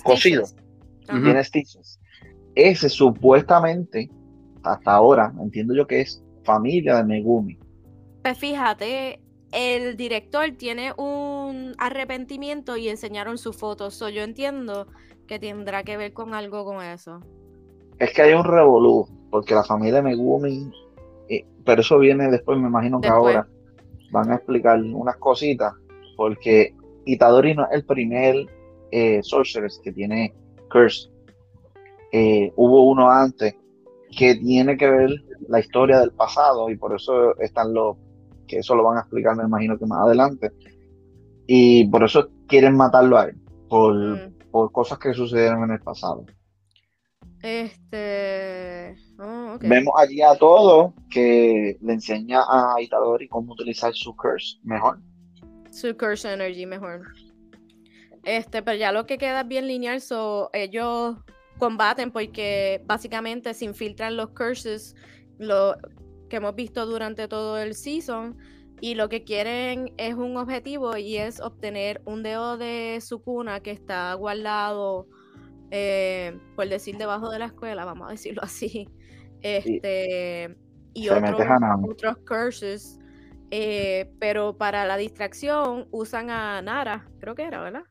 cocido? 0.03 0.44
Tiene 1.07 1.44
stitches. 1.44 2.01
Ese 2.55 2.88
supuestamente, 2.88 4.11
hasta 4.62 4.92
ahora, 4.92 5.33
entiendo 5.40 5.74
yo 5.74 5.87
que 5.87 6.01
es 6.01 6.22
familia 6.44 6.96
de 6.96 7.05
Megumi. 7.05 7.59
Pues 8.22 8.37
fíjate, 8.38 9.20
el 9.52 9.96
director 9.96 10.50
tiene 10.56 10.92
un 10.96 11.74
arrepentimiento 11.78 12.76
y 12.76 12.88
enseñaron 12.88 13.38
sus 13.38 13.56
fotos. 13.56 13.94
So 13.94 14.08
yo 14.08 14.22
entiendo 14.22 14.87
que 15.26 15.38
tendrá 15.38 15.82
que 15.82 15.96
ver 15.96 16.12
con 16.12 16.34
algo 16.34 16.64
con 16.64 16.82
eso. 16.82 17.20
Es 17.98 18.12
que 18.12 18.22
hay 18.22 18.34
un 18.34 18.44
revolú, 18.44 19.08
porque 19.30 19.54
la 19.54 19.64
familia 19.64 20.02
Megumi 20.02 20.70
pero 21.68 21.82
eso 21.82 21.98
viene 21.98 22.30
después, 22.30 22.58
me 22.58 22.68
imagino 22.68 22.98
que 22.98 23.08
ahora 23.08 23.46
van 24.11 24.30
a 24.32 24.37
explicar 24.37 24.80
unas 24.80 25.18
cositas, 25.18 25.74
porque 26.16 26.74
Itadori 27.04 27.54
no 27.54 27.64
es 27.64 27.72
el 27.72 27.84
primer 27.84 28.46
eh, 28.90 29.20
Sorceress 29.22 29.78
que 29.84 29.92
tiene 29.92 30.32
Curse. 30.70 31.11
Eh, 32.11 32.54
hubo 32.56 32.88
uno 32.88 33.11
antes 33.11 33.54
que 34.16 34.37
tiene 34.37 34.78
que 34.78 34.88
ver 34.88 35.11
la 35.46 35.61
historia 35.61 36.00
del 36.00 36.12
pasado 36.12 36.70
y 36.70 36.76
por 36.78 36.94
eso 36.96 37.38
están 37.38 37.74
los 37.74 37.98
que 38.48 38.58
eso 38.58 38.74
lo 38.74 38.82
van 38.82 38.96
a 38.96 39.00
explicar 39.02 39.37
me 39.37 39.44
imagino 39.44 39.78
que 39.78 39.87
más 39.87 40.00
adelante 40.00 40.50
y 41.46 41.87
por 41.88 42.02
eso 42.02 42.28
quieren 42.48 42.76
matarlo 42.76 43.18
a 43.18 43.26
él 43.26 43.37
por, 43.68 43.94
mm. 43.94 44.50
por 44.50 44.72
cosas 44.72 44.98
que 44.98 45.14
sucedieron 45.14 45.62
en 45.62 45.70
el 45.70 45.80
pasado 45.80 46.24
este. 47.42 48.96
Oh, 49.18 49.58
Vemos 49.61 49.94
allí 49.96 50.22
a 50.22 50.34
todo 50.37 50.94
que 51.11 51.76
le 51.80 51.92
enseña 51.92 52.42
a 52.48 52.80
Itadori 52.80 53.28
cómo 53.28 53.52
utilizar 53.52 53.94
su 53.94 54.14
curse 54.16 54.58
mejor. 54.64 54.98
Su 55.70 55.96
curse 55.96 56.32
energy 56.32 56.66
mejor. 56.66 57.02
Este, 58.24 58.62
pero 58.62 58.76
ya 58.76 58.92
lo 58.92 59.06
que 59.06 59.18
queda 59.18 59.44
bien 59.44 59.68
lineal, 59.68 60.00
so, 60.00 60.50
ellos 60.52 61.16
combaten 61.58 62.11
porque 62.11 62.82
básicamente 62.87 63.54
se 63.54 63.64
infiltran 63.64 64.16
los 64.16 64.30
curses, 64.30 64.96
lo 65.38 65.76
que 66.28 66.36
hemos 66.36 66.54
visto 66.54 66.86
durante 66.86 67.28
todo 67.28 67.58
el 67.58 67.74
season, 67.74 68.36
y 68.80 68.94
lo 68.94 69.08
que 69.08 69.24
quieren 69.24 69.92
es 69.96 70.14
un 70.14 70.36
objetivo 70.36 70.96
y 70.96 71.16
es 71.16 71.40
obtener 71.40 72.00
un 72.04 72.22
dedo 72.22 72.56
de 72.56 72.98
su 73.00 73.22
cuna 73.22 73.60
que 73.60 73.72
está 73.72 74.14
guardado 74.14 75.08
eh, 75.70 76.38
por 76.56 76.68
decir 76.68 76.96
debajo 76.96 77.30
de 77.30 77.38
la 77.38 77.46
escuela, 77.46 77.84
vamos 77.84 78.08
a 78.08 78.12
decirlo 78.12 78.42
así, 78.42 78.88
este, 79.42 80.56
y 80.94 81.08
otros, 81.10 82.16
curses, 82.26 82.98
eh, 83.50 84.10
pero 84.18 84.56
para 84.56 84.86
la 84.86 84.96
distracción 84.96 85.86
usan 85.90 86.30
a 86.30 86.62
Nara, 86.62 87.08
creo 87.20 87.34
que 87.34 87.44
era, 87.44 87.60
¿verdad? 87.60 87.84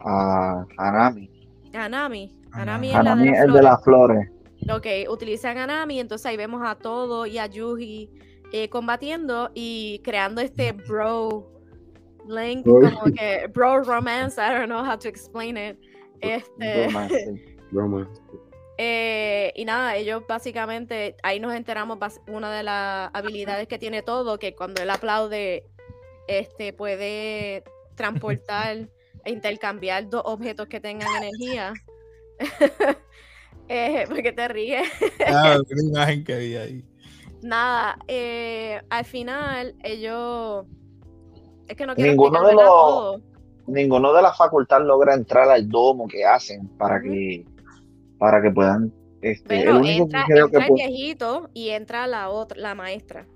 A 0.00 0.64
Anami. 0.76 1.30
Anami. 1.72 2.34
Anami, 2.52 3.28
es, 3.28 3.40
el 3.40 3.52
de 3.52 3.62
las 3.62 3.82
flores. 3.84 4.30
Ok, 4.70 4.86
utilizan 5.08 5.58
a 5.58 5.64
Anami, 5.64 6.00
entonces 6.00 6.26
ahí 6.26 6.36
vemos 6.36 6.62
a 6.64 6.74
Todo 6.74 7.26
y 7.26 7.38
a 7.38 7.46
Yuji 7.46 8.10
eh, 8.52 8.68
combatiendo 8.68 9.50
y 9.54 10.00
creando 10.04 10.40
este 10.40 10.72
bro 10.72 11.50
link, 12.26 12.64
como 12.64 13.04
que 13.14 13.46
bro 13.52 13.82
romance, 13.82 14.40
I 14.40 14.52
don't 14.52 14.66
know 14.66 14.84
how 14.84 14.98
to 14.98 15.08
explain 15.08 15.56
it. 15.56 15.78
Este, 16.20 16.88
eh, 18.78 19.52
y 19.54 19.64
nada, 19.64 19.96
ellos 19.96 20.22
básicamente, 20.28 21.16
ahí 21.22 21.40
nos 21.40 21.54
enteramos 21.54 21.98
una 22.26 22.52
de 22.52 22.62
las 22.62 23.10
habilidades 23.14 23.68
que 23.68 23.78
tiene 23.78 24.02
todo, 24.02 24.38
que 24.38 24.54
cuando 24.54 24.82
él 24.82 24.90
aplaude, 24.90 25.64
este 26.26 26.72
puede 26.72 27.64
transportar 27.94 28.88
intercambiar 29.24 30.08
dos 30.08 30.22
objetos 30.24 30.68
que 30.68 30.80
tengan 30.80 31.08
energía. 31.22 31.72
eh, 33.68 34.04
porque 34.08 34.32
te 34.32 34.48
ríes. 34.48 34.88
Ah, 35.26 35.58
una 35.70 35.82
imagen 35.82 36.24
que 36.24 36.38
vi 36.38 36.56
ahí. 36.56 36.84
Nada, 37.42 37.98
eh, 38.08 38.80
al 38.90 39.04
final 39.04 39.74
ellos... 39.82 40.66
Es 41.68 41.76
que 41.76 41.86
no 41.86 41.94
quiero 41.94 42.10
Ninguno 42.10 42.46
de 42.46 42.54
los- 42.54 42.64
todo. 42.64 43.22
Ninguno 43.66 44.12
de 44.14 44.22
la 44.22 44.32
facultad 44.32 44.80
logra 44.80 45.14
entrar 45.14 45.48
al 45.50 45.68
domo 45.68 46.08
que 46.08 46.24
hacen 46.24 46.66
para 46.78 47.02
que 47.02 47.44
para 48.18 48.40
que 48.42 48.50
puedan 48.50 48.92
este, 49.20 49.48
Pero 49.48 49.72
el 49.72 49.76
único 49.78 50.04
entra, 50.04 50.24
que 50.26 50.32
creo 50.32 50.46
entra 50.46 50.60
que 50.60 50.66
el 50.66 50.74
viejito 50.74 51.50
y 51.52 51.70
entra 51.70 52.06
la 52.06 52.30
otra, 52.30 52.58
la 52.58 52.74
maestra. 52.74 53.26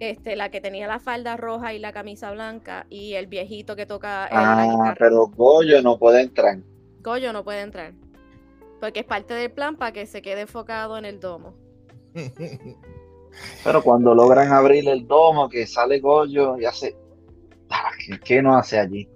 Este, 0.00 0.34
la 0.34 0.50
que 0.50 0.60
tenía 0.60 0.88
la 0.88 0.98
falda 0.98 1.36
roja 1.36 1.72
y 1.72 1.78
la 1.78 1.92
camisa 1.92 2.32
blanca, 2.32 2.84
y 2.90 3.14
el 3.14 3.28
viejito 3.28 3.76
que 3.76 3.86
toca 3.86 4.28
Ah, 4.30 4.94
pero 4.98 5.28
Goyo 5.28 5.80
no 5.82 5.98
puede 5.98 6.22
entrar. 6.22 6.58
Goyo 7.00 7.32
no 7.32 7.44
puede 7.44 7.62
entrar. 7.62 7.92
Porque 8.84 9.00
es 9.00 9.06
parte 9.06 9.32
del 9.32 9.50
plan 9.50 9.76
para 9.76 9.92
que 9.92 10.04
se 10.04 10.20
quede 10.20 10.42
enfocado 10.42 10.98
en 10.98 11.06
el 11.06 11.18
domo. 11.18 11.54
Pero 13.64 13.82
cuando 13.82 14.14
logran 14.14 14.52
abrir 14.52 14.86
el 14.90 15.06
domo, 15.06 15.48
que 15.48 15.66
sale 15.66 16.00
Goyo 16.00 16.58
y 16.58 16.66
hace. 16.66 16.94
Ah, 17.70 17.90
¿Qué, 17.98 18.20
qué 18.20 18.42
no 18.42 18.54
hace 18.54 18.78
allí? 18.78 19.08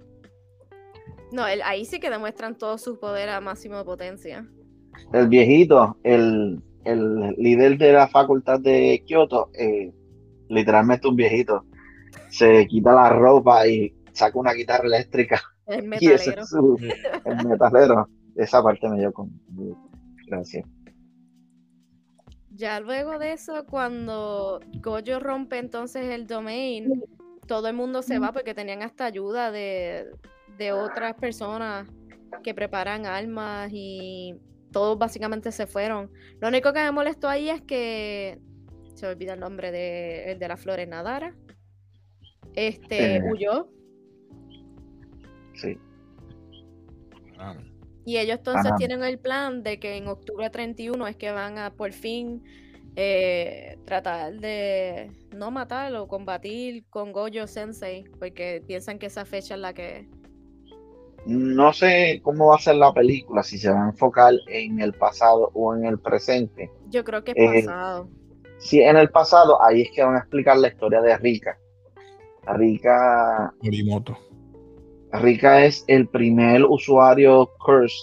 No, 1.31 1.45
el- 1.45 1.61
ahí 1.61 1.85
sí 1.85 1.99
que 1.99 2.09
demuestran 2.09 2.57
todo 2.57 2.79
su 2.79 2.99
poder 2.99 3.29
a 3.29 3.41
máxima 3.41 3.85
potencia. 3.85 4.49
El 5.13 5.27
viejito, 5.27 5.97
el, 6.01 6.59
el 6.83 7.35
líder 7.37 7.77
de 7.77 7.93
la 7.93 8.07
facultad 8.07 8.59
de 8.59 9.03
Kioto, 9.05 9.51
eh, 9.53 9.93
literalmente 10.47 11.07
un 11.07 11.15
viejito, 11.15 11.63
se 12.31 12.65
quita 12.65 12.95
la 12.95 13.09
ropa 13.11 13.67
y 13.67 13.93
saca 14.13 14.39
una 14.39 14.53
guitarra 14.53 14.85
eléctrica 14.87 15.39
El 15.67 15.83
y 16.01 16.07
ese 16.07 16.31
metalero. 16.31 16.41
es 16.41 16.49
su, 16.49 16.77
el 17.25 17.47
metalero. 17.47 18.09
Esa 18.39 18.63
parte 18.63 18.87
me 18.87 18.99
dio 18.99 19.11
con. 19.11 19.29
Gracias. 20.27 20.65
Ya 22.51 22.79
luego 22.79 23.19
de 23.19 23.33
eso, 23.33 23.65
cuando 23.65 24.59
Goyo 24.81 25.19
rompe 25.19 25.57
entonces 25.57 26.05
el 26.05 26.25
domain, 26.25 27.03
todo 27.47 27.67
el 27.67 27.75
mundo 27.75 28.01
se 28.01 28.17
va 28.17 28.31
porque 28.31 28.53
tenían 28.53 28.81
hasta 28.81 29.05
ayuda 29.05 29.51
de, 29.51 30.07
de 30.57 30.71
otras 30.71 31.15
personas 31.15 31.87
que 32.43 32.53
preparan 32.53 33.05
armas 33.05 33.69
y 33.73 34.39
todos 34.71 34.97
básicamente 34.97 35.51
se 35.51 35.67
fueron. 35.67 36.11
Lo 36.39 36.47
único 36.47 36.71
que 36.73 36.79
me 36.79 36.91
molestó 36.91 37.27
ahí 37.27 37.49
es 37.49 37.61
que 37.61 38.39
se 38.93 39.05
me 39.05 39.13
olvida 39.13 39.33
el 39.33 39.39
nombre 39.39 39.71
de 39.71 40.31
el 40.31 40.39
de 40.39 40.47
las 40.47 40.61
flores 40.61 40.87
Nadara. 40.87 41.35
Este 42.55 43.17
Eh. 43.17 43.21
huyó 43.23 43.69
Sí. 45.55 45.77
Ah, 47.37 47.55
Y 48.05 48.17
ellos 48.17 48.37
entonces 48.39 48.67
Ajá. 48.67 48.75
tienen 48.77 49.03
el 49.03 49.19
plan 49.19 49.61
de 49.63 49.79
que 49.79 49.97
en 49.97 50.07
octubre 50.07 50.49
31 50.49 51.07
es 51.07 51.15
que 51.15 51.31
van 51.31 51.57
a 51.57 51.71
por 51.71 51.91
fin 51.93 52.43
eh, 52.95 53.77
tratar 53.85 54.33
de 54.39 55.11
no 55.35 55.51
matar 55.51 55.93
o 55.95 56.07
combatir 56.07 56.85
con 56.89 57.11
Gojo 57.11 57.45
Sensei, 57.47 58.03
porque 58.19 58.63
piensan 58.65 58.97
que 58.99 59.05
esa 59.07 59.25
fecha 59.25 59.53
es 59.55 59.59
la 59.59 59.73
que... 59.73 60.07
No 61.25 61.73
sé 61.73 62.21
cómo 62.23 62.47
va 62.47 62.55
a 62.55 62.59
ser 62.59 62.75
la 62.75 62.93
película, 62.93 63.43
si 63.43 63.57
se 63.57 63.69
va 63.69 63.85
a 63.85 63.89
enfocar 63.89 64.33
en 64.47 64.79
el 64.79 64.93
pasado 64.93 65.51
o 65.53 65.75
en 65.75 65.85
el 65.85 65.99
presente. 65.99 66.71
Yo 66.89 67.03
creo 67.03 67.23
que 67.23 67.31
es 67.31 67.37
Eh, 67.37 67.65
pasado. 67.65 68.09
Si 68.57 68.81
en 68.81 68.97
el 68.97 69.09
pasado, 69.09 69.61
ahí 69.63 69.81
es 69.83 69.91
que 69.91 70.03
van 70.03 70.15
a 70.15 70.19
explicar 70.19 70.57
la 70.57 70.69
historia 70.69 71.01
de 71.01 71.17
Rika. 71.17 71.57
Rika, 72.47 73.53
Morimoto. 73.61 74.17
Rika 75.11 75.65
es 75.65 75.83
el 75.87 76.07
primer 76.07 76.63
usuario 76.65 77.49
Curse, 77.59 77.97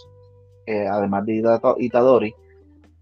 eh, 0.66 0.86
además 0.86 1.24
de 1.26 1.34
Ita- 1.36 1.74
Itadori, 1.78 2.34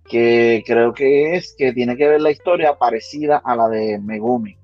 que 0.08 0.62
creo 0.66 0.92
que 0.92 1.34
es 1.36 1.54
que 1.56 1.72
tiene 1.72 1.96
que 1.96 2.06
ver 2.08 2.20
la 2.20 2.30
historia 2.30 2.76
parecida 2.78 3.38
a 3.44 3.56
la 3.56 3.68
de 3.68 3.98
Megumi, 3.98 4.56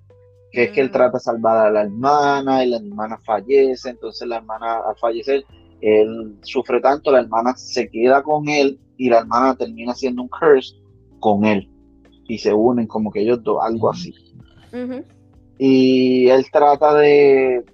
que 0.52 0.64
es 0.64 0.72
que 0.72 0.80
él 0.82 0.88
Mm. 0.88 0.92
trata 0.92 1.18
de 1.18 1.20
salvar 1.24 1.66
a 1.66 1.70
la 1.70 1.82
hermana 1.82 2.64
y 2.64 2.68
la 2.68 2.76
hermana 2.76 3.18
fallece, 3.24 3.88
entonces 3.90 4.28
la 4.28 4.36
hermana 4.36 4.80
al 4.86 4.96
fallecer, 4.96 5.44
él 5.80 6.36
sufre 6.42 6.80
tanto, 6.80 7.10
la 7.10 7.20
hermana 7.20 7.54
se 7.56 7.88
queda 7.88 8.22
con 8.22 8.48
él 8.48 8.78
y 8.98 9.08
la 9.08 9.20
hermana 9.20 9.56
termina 9.56 9.94
siendo 9.94 10.20
un 10.22 10.28
curse 10.28 10.74
con 11.20 11.46
él 11.46 11.66
y 12.28 12.36
se 12.38 12.52
unen 12.52 12.86
como 12.86 13.10
que 13.10 13.20
ellos 13.22 13.42
dos, 13.42 13.58
algo 13.62 13.90
así. 13.90 14.12
Y 15.58 16.28
él 16.28 16.44
trata 16.52 16.94
de, 16.94 17.64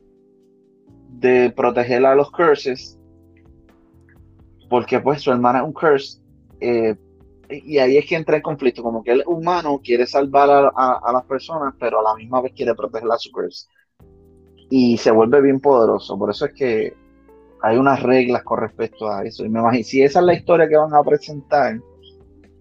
de 1.21 1.51
proteger 1.51 2.05
a 2.05 2.15
los 2.15 2.31
curses 2.31 2.99
porque 4.69 5.01
pues 5.01 5.23
su 5.23 5.31
hermana 5.31 5.61
es 5.61 5.65
un 5.65 5.73
curse 5.73 6.21
eh, 6.61 6.97
y 7.49 7.79
ahí 7.79 7.97
es 7.97 8.07
que 8.07 8.17
entra 8.17 8.37
en 8.37 8.43
conflicto, 8.43 8.83
como 8.83 9.05
que 9.05 9.13
él 9.13 9.21
es 9.21 9.27
humano, 9.27 9.81
quiere 9.83 10.07
salvar 10.07 10.51
a, 10.51 10.69
a- 11.01 11.13
las 11.13 11.25
personas, 11.27 11.75
pero 11.79 12.01
a 12.01 12.03
la 12.03 12.15
misma 12.17 12.41
vez 12.41 12.53
quiere 12.53 12.75
proteger 12.75 13.09
a 13.09 13.19
su 13.19 13.31
curse. 13.31 13.69
Y 14.69 14.97
se 14.97 15.13
vuelve 15.13 15.41
bien 15.41 15.61
poderoso, 15.61 16.19
por 16.19 16.31
eso 16.31 16.47
es 16.47 16.53
que 16.55 16.93
hay 17.63 17.77
unas 17.77 18.03
reglas 18.03 18.43
con 18.43 18.59
respecto 18.59 19.09
a 19.09 19.23
eso. 19.25 19.45
Y 19.45 19.49
me 19.49 19.61
imagino, 19.61 19.85
si 19.85 20.03
esa 20.03 20.19
es 20.19 20.25
la 20.27 20.35
historia 20.35 20.69
que 20.69 20.77
van 20.77 20.93
a 20.93 21.05
presentar 21.05 21.81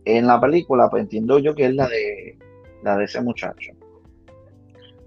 en 0.05 0.27
la 0.27 0.39
película, 0.39 0.87
pues 0.87 1.01
entiendo 1.01 1.39
yo 1.39 1.55
que 1.55 1.65
es 1.65 1.73
la 1.73 1.87
de, 1.87 2.37
la 2.83 2.95
de 2.95 3.05
ese 3.05 3.21
muchacho. 3.21 3.71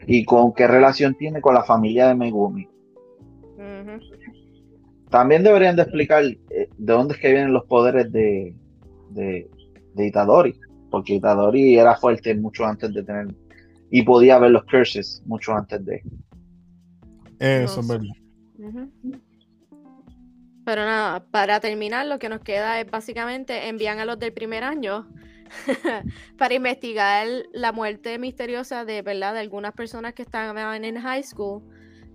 Y 0.08 0.24
con 0.24 0.52
qué 0.54 0.66
relación 0.66 1.14
tiene 1.14 1.40
con 1.40 1.54
la 1.54 1.62
familia 1.62 2.08
de 2.08 2.16
Megumi. 2.16 2.68
También 5.10 5.42
deberían 5.42 5.76
de 5.76 5.82
explicar 5.82 6.24
eh, 6.24 6.68
de 6.76 6.92
dónde 6.92 7.14
es 7.14 7.20
que 7.20 7.32
vienen 7.32 7.52
los 7.52 7.64
poderes 7.64 8.12
de, 8.12 8.54
de, 9.10 9.48
de 9.94 10.06
Itadori, 10.06 10.54
porque 10.90 11.14
Itadori 11.14 11.78
era 11.78 11.96
fuerte 11.96 12.34
mucho 12.34 12.66
antes 12.66 12.92
de 12.92 13.02
tener 13.02 13.28
y 13.90 14.02
podía 14.02 14.38
ver 14.38 14.50
los 14.50 14.64
curses 14.64 15.22
mucho 15.26 15.54
antes 15.54 15.84
de. 15.84 16.02
Eso 17.38 17.80
es 17.80 17.88
verdad. 17.88 18.88
Pero 20.64 20.84
nada, 20.84 21.24
para 21.30 21.60
terminar, 21.60 22.06
lo 22.06 22.18
que 22.18 22.28
nos 22.28 22.40
queda 22.40 22.80
es 22.80 22.90
básicamente 22.90 23.68
envían 23.68 24.00
a 24.00 24.04
los 24.04 24.18
del 24.18 24.32
primer 24.32 24.64
año 24.64 25.08
para 26.38 26.54
investigar 26.54 27.26
la 27.52 27.72
muerte 27.72 28.18
misteriosa 28.18 28.84
de 28.84 29.00
verdad 29.00 29.32
de 29.32 29.40
algunas 29.40 29.72
personas 29.72 30.12
que 30.12 30.22
estaban 30.22 30.84
en 30.84 31.00
high 31.00 31.22
school. 31.22 31.62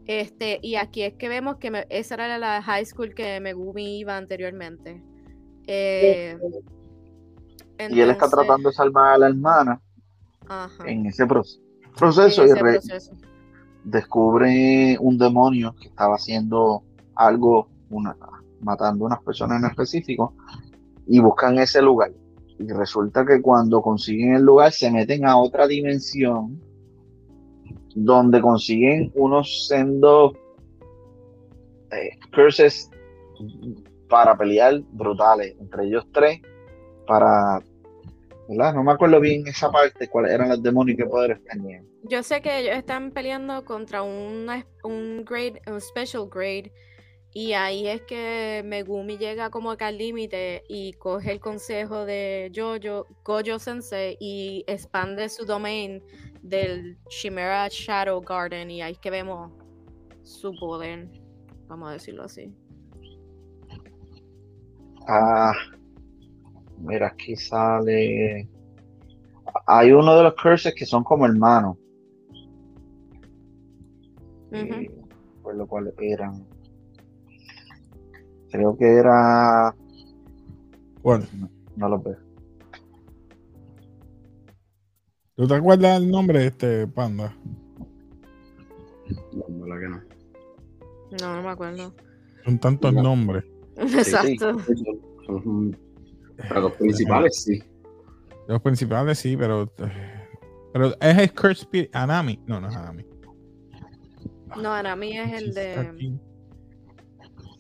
Este, 0.06 0.60
y 0.62 0.76
aquí 0.76 1.04
es 1.04 1.14
que 1.14 1.30
vemos 1.30 1.58
que 1.58 1.72
me- 1.72 1.86
esa 1.90 2.16
era 2.16 2.38
la 2.38 2.62
high 2.62 2.86
school 2.86 3.14
que 3.14 3.40
Megumi 3.40 4.00
iba 4.00 4.18
anteriormente. 4.18 5.02
Eh, 5.68 6.38
Y 7.90 8.00
él 8.02 8.10
está 8.10 8.30
tratando 8.30 8.70
de 8.70 8.76
salvar 8.76 9.14
a 9.14 9.18
la 9.18 9.28
hermana 9.28 9.82
ajá, 10.48 10.84
en 10.88 11.06
ese 11.06 11.26
proce- 11.26 11.60
en 11.84 11.92
proceso 11.94 12.44
y 12.44 12.50
ese 12.50 12.60
proceso. 12.60 13.14
descubre 13.84 14.98
un 15.00 15.18
demonio 15.18 15.74
que 15.80 15.88
estaba 15.88 16.16
haciendo 16.16 16.84
algo, 17.16 17.70
una, 17.90 18.16
matando 18.62 19.06
a 19.06 19.08
unas 19.08 19.24
personas 19.24 19.62
en 19.62 19.70
específico, 19.70 20.34
y 21.08 21.20
buscan 21.20 21.58
ese 21.60 21.82
lugar. 21.82 22.12
Y 22.60 22.68
resulta 22.72 23.26
que 23.26 23.42
cuando 23.42 23.82
consiguen 23.82 24.36
el 24.36 24.44
lugar 24.44 24.72
se 24.72 24.90
meten 24.92 25.26
a 25.26 25.38
otra 25.38 25.68
dimensión 25.68 26.62
donde 27.96 28.42
consiguen 28.42 29.12
unos 29.16 29.68
sendos 29.68 30.34
eh, 31.92 32.10
curses 32.36 32.90
para 34.10 34.38
pelear 34.38 34.80
brutales, 34.92 35.56
entre 35.60 35.86
ellos 35.86 36.06
tres, 36.12 36.42
para... 37.08 37.60
No 38.50 38.84
me 38.84 38.92
acuerdo 38.92 39.20
bien 39.22 39.48
esa 39.48 39.72
parte, 39.72 40.10
cuáles 40.10 40.34
eran 40.34 40.50
los 40.50 40.62
demonios 40.62 40.96
y 40.96 40.98
qué 40.98 41.06
poderes 41.06 41.42
tenían. 41.46 41.88
Yo 42.04 42.22
sé 42.22 42.42
que 42.42 42.60
ellos 42.60 42.76
están 42.76 43.12
peleando 43.12 43.64
contra 43.64 44.04
una- 44.04 44.68
un 44.84 45.24
grade, 45.24 45.62
un 45.66 45.80
special 45.80 46.28
grade, 46.30 46.72
y 47.34 47.54
ahí 47.54 47.88
es 47.88 48.02
que 48.02 48.62
Megumi 48.66 49.18
llega 49.18 49.50
como 49.50 49.72
acá 49.72 49.88
al 49.88 49.98
límite 49.98 50.62
y 50.68 50.94
coge 50.94 51.32
el 51.32 51.40
consejo 51.40 52.06
de 52.06 52.52
Jojo, 52.54 53.08
Gojo 53.24 53.58
Sensei 53.58 54.18
y 54.20 54.64
expande 54.68 55.30
su 55.30 55.46
domain 55.46 56.04
del 56.44 56.98
Chimera 57.08 57.68
Shadow 57.70 58.22
Garden 58.22 58.70
y 58.70 58.82
ahí 58.82 58.92
es 58.92 59.00
que 59.00 59.10
vemos 59.10 59.52
su 60.24 60.54
poder, 60.60 61.10
vamos 61.68 61.90
a 61.90 61.94
decirlo 61.94 62.24
así. 62.24 62.54
Ah, 65.08 65.54
mira, 66.80 67.08
aquí 67.08 67.36
sale. 67.36 68.48
Hay 69.68 69.92
uno 69.92 70.16
de 70.16 70.24
los 70.24 70.36
curses 70.36 70.74
que 70.76 70.86
son 70.86 71.04
como 71.04 71.26
hermanos. 71.26 71.78
Eh, 74.52 74.92
por 75.42 75.56
lo 75.56 75.68
cual 75.68 75.94
eran. 76.00 76.46
Creo 78.52 78.78
que 78.78 78.86
era. 78.86 79.76
Bueno, 81.02 81.26
No 81.76 81.90
lo 81.90 82.00
veo. 82.00 82.23
¿Tú 85.36 85.48
te 85.48 85.56
acuerdas 85.56 86.02
el 86.02 86.10
nombre 86.12 86.40
de 86.40 86.48
este 86.48 86.88
panda? 86.88 87.36
No, 89.34 89.44
verdad 89.66 89.80
que 89.80 89.90
no. 89.90 90.02
No, 91.22 91.36
no 91.36 91.44
me 91.44 91.50
acuerdo. 91.50 91.94
Son 92.46 92.60
tantos 92.60 92.94
nombres. 92.94 93.44
Exacto. 93.78 94.60
Sí, 94.60 94.76
sí, 94.76 94.84
son- 95.26 95.78
para 96.48 96.62
los 96.62 96.72
principales, 96.74 97.44
sí. 97.44 97.64
Los 98.48 98.62
principales 98.62 99.20
sí, 99.20 99.38
pero. 99.38 99.72
Pero 100.74 100.88
es 101.00 101.18
el 101.20 101.32
Curse 101.34 101.62
Spirit. 101.64 101.96
Anami. 101.96 102.42
No, 102.48 102.60
no 102.60 102.68
es 102.68 102.76
Anami. 102.76 103.06
No, 104.62 104.74
Anami 104.74 105.18
es 105.18 105.34
el 105.42 105.54
de. 105.54 106.18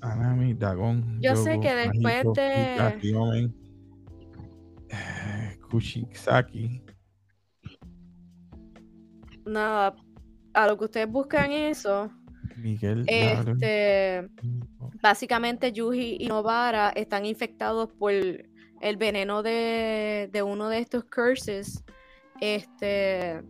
Anami, 0.01 0.53
Dagon. 0.53 1.19
Yo 1.21 1.35
sé 1.35 1.59
que 1.61 1.73
después 1.73 2.01
Mahito, 2.03 2.33
de- 2.33 3.49
eh, 4.89 5.57
Kushisaki. 5.69 6.82
Nada, 9.45 9.95
a 10.53 10.67
lo 10.67 10.77
que 10.77 10.85
ustedes 10.85 11.09
buscan 11.09 11.51
eso, 11.51 12.11
Miguel. 12.57 13.05
Este, 13.07 14.29
básicamente 15.01 15.71
Yuji 15.71 16.17
y 16.19 16.27
Novara 16.27 16.91
están 16.95 17.25
infectados 17.25 17.91
por 17.93 18.11
el 18.13 18.97
veneno 18.97 19.43
de, 19.43 20.29
de 20.31 20.43
uno 20.43 20.69
de 20.69 20.79
estos 20.79 21.05
curses, 21.05 21.83
este, 22.41 23.41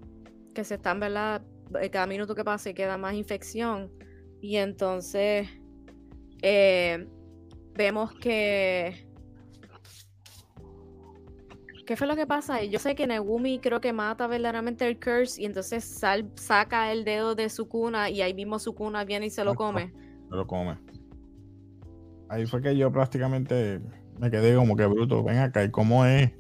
que 0.54 0.64
se 0.64 0.76
están, 0.76 1.00
¿verdad? 1.00 1.42
Eh, 1.82 1.90
Cada 1.90 2.08
minuto 2.08 2.36
que 2.36 2.44
pase 2.44 2.74
queda 2.74 2.98
más 2.98 3.14
infección. 3.14 3.92
Y 4.42 4.58
entonces 4.58 5.48
eh, 6.42 7.08
vemos 7.74 8.14
que... 8.16 9.08
¿Qué 11.86 11.98
fue 11.98 12.08
lo 12.08 12.16
que 12.16 12.26
pasa? 12.26 12.64
Yo 12.64 12.80
sé 12.80 12.96
que 12.96 13.08
Negumi 13.08 13.60
creo 13.60 13.82
que 13.82 13.92
mata 13.92 14.26
verdaderamente 14.28 14.88
el 14.88 15.00
curse 15.00 15.42
y 15.42 15.46
entonces 15.46 15.84
sal- 15.84 16.32
saca 16.36 16.92
el 16.92 17.04
dedo 17.04 17.36
de 17.36 17.50
su 17.50 17.68
cuna 17.68 18.10
y 18.10 18.22
ahí 18.22 18.34
mismo 18.34 18.58
su 18.60 18.74
cuna 18.74 19.04
viene 19.04 19.26
y 19.26 19.30
se 19.30 19.44
lo 19.44 19.54
come. 19.56 19.92
Se 20.30 20.36
lo 20.36 20.48
come. 20.48 20.78
Ahí 22.30 22.46
fue 22.46 22.62
que 22.62 22.76
yo 22.78 22.92
prácticamente 22.92 23.82
me 24.18 24.32
quedé 24.32 24.56
como 24.56 24.76
que 24.78 24.86
bruto. 24.86 25.24
Ven 25.24 25.38
acá, 25.40 25.64
¿y 25.64 25.72
cómo 25.72 26.06
es? 26.06 26.32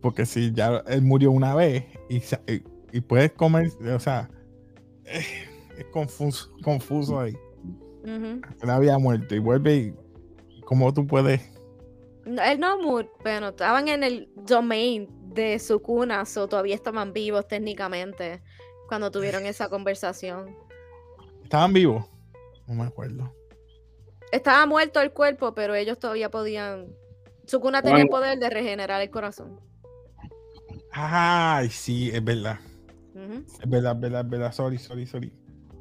Porque 0.00 0.24
si 0.26 0.52
ya 0.52 0.82
él 0.86 1.02
murió 1.02 1.32
una 1.32 1.54
vez 1.54 1.84
y, 2.08 2.18
y, 2.18 2.62
y 2.92 3.00
puedes 3.00 3.32
comer, 3.32 3.68
o 3.92 3.98
sea, 3.98 4.30
eh, 5.04 5.24
es 5.76 5.84
confuso, 5.86 6.52
confuso 6.62 7.18
ahí. 7.18 7.36
Ujú. 8.04 8.40
Él 8.62 8.70
había 8.70 8.96
muerto 8.98 9.34
y 9.34 9.40
vuelve 9.40 9.74
y 9.76 10.60
cómo 10.64 10.94
tú 10.94 11.04
puedes. 11.06 11.40
No, 12.26 12.42
Él 12.42 12.58
no 12.58 12.78
murió, 12.82 13.10
bueno, 13.22 13.48
estaban 13.48 13.88
en 13.88 14.02
el 14.02 14.28
domain 14.34 15.08
de 15.32 15.58
su 15.58 15.80
cuna, 15.80 16.24
o 16.24 16.48
todavía 16.48 16.74
estaban 16.74 17.12
vivos 17.12 17.46
técnicamente 17.46 18.42
cuando 18.88 19.10
tuvieron 19.10 19.46
esa 19.46 19.68
conversación. 19.70 20.56
¿Estaban 21.42 21.72
vivos? 21.72 22.04
No 22.66 22.74
me 22.74 22.84
acuerdo. 22.84 23.32
Estaba 24.32 24.66
muerto 24.66 25.00
el 25.00 25.12
cuerpo, 25.12 25.54
pero 25.54 25.74
ellos 25.74 25.98
todavía 25.98 26.30
podían. 26.30 26.88
Su 27.46 27.60
cuna 27.60 27.80
tenía 27.80 28.02
el 28.02 28.08
poder 28.08 28.38
de 28.40 28.50
regenerar 28.50 29.00
el 29.00 29.10
corazón. 29.10 29.60
Ay, 30.90 31.70
sí, 31.70 32.10
es 32.12 32.24
verdad. 32.24 32.58
Es 33.14 33.70
verdad, 33.70 33.94
es 33.94 34.00
verdad, 34.00 34.20
es 34.24 34.28
verdad. 34.28 34.52
Sorry, 34.52 34.78
sorry, 34.78 35.06
sorry. 35.06 35.32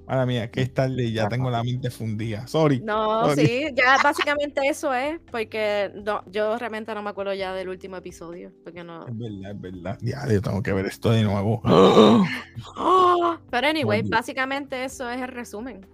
Mala 0.08 0.26
mía, 0.28 0.52
que 0.52 0.62
es 0.62 0.74
tarde 0.74 1.04
y 1.04 1.13
ya 1.13 1.28
tengo 1.28 1.50
la 1.50 1.63
mente 1.63 1.89
fundida. 1.89 2.46
Sorry. 2.48 2.80
No, 2.80 3.28
Sorry. 3.30 3.48
sí, 3.48 3.65
ya 3.74 3.98
básicamente 4.04 4.62
eso 4.68 4.94
es, 4.94 5.20
porque 5.32 5.91
no, 5.96 6.24
yo 6.32 6.58
realmente 6.60 6.94
no 6.94 7.02
me 7.02 7.10
acuerdo 7.10 7.34
ya 7.34 7.54
del 7.56 7.70
último 7.70 7.98
episodio, 7.98 8.52
porque 8.63 8.84
no. 8.84 9.08
Es 9.08 9.18
verdad, 9.18 9.52
es 9.52 9.62
verdad. 9.62 9.98
Ya, 10.02 10.28
yo 10.32 10.41
tengo 10.41 10.62
que 10.62 10.74
ver 10.74 10.86
esto 10.86 11.10
de 11.10 11.24
nuevo. 11.24 11.62
Pero 13.50 13.68
anyway, 13.68 14.04
básicamente 14.04 14.84
eso 14.84 15.10
es 15.10 15.20
el 15.20 15.30
resumen. 15.30 15.88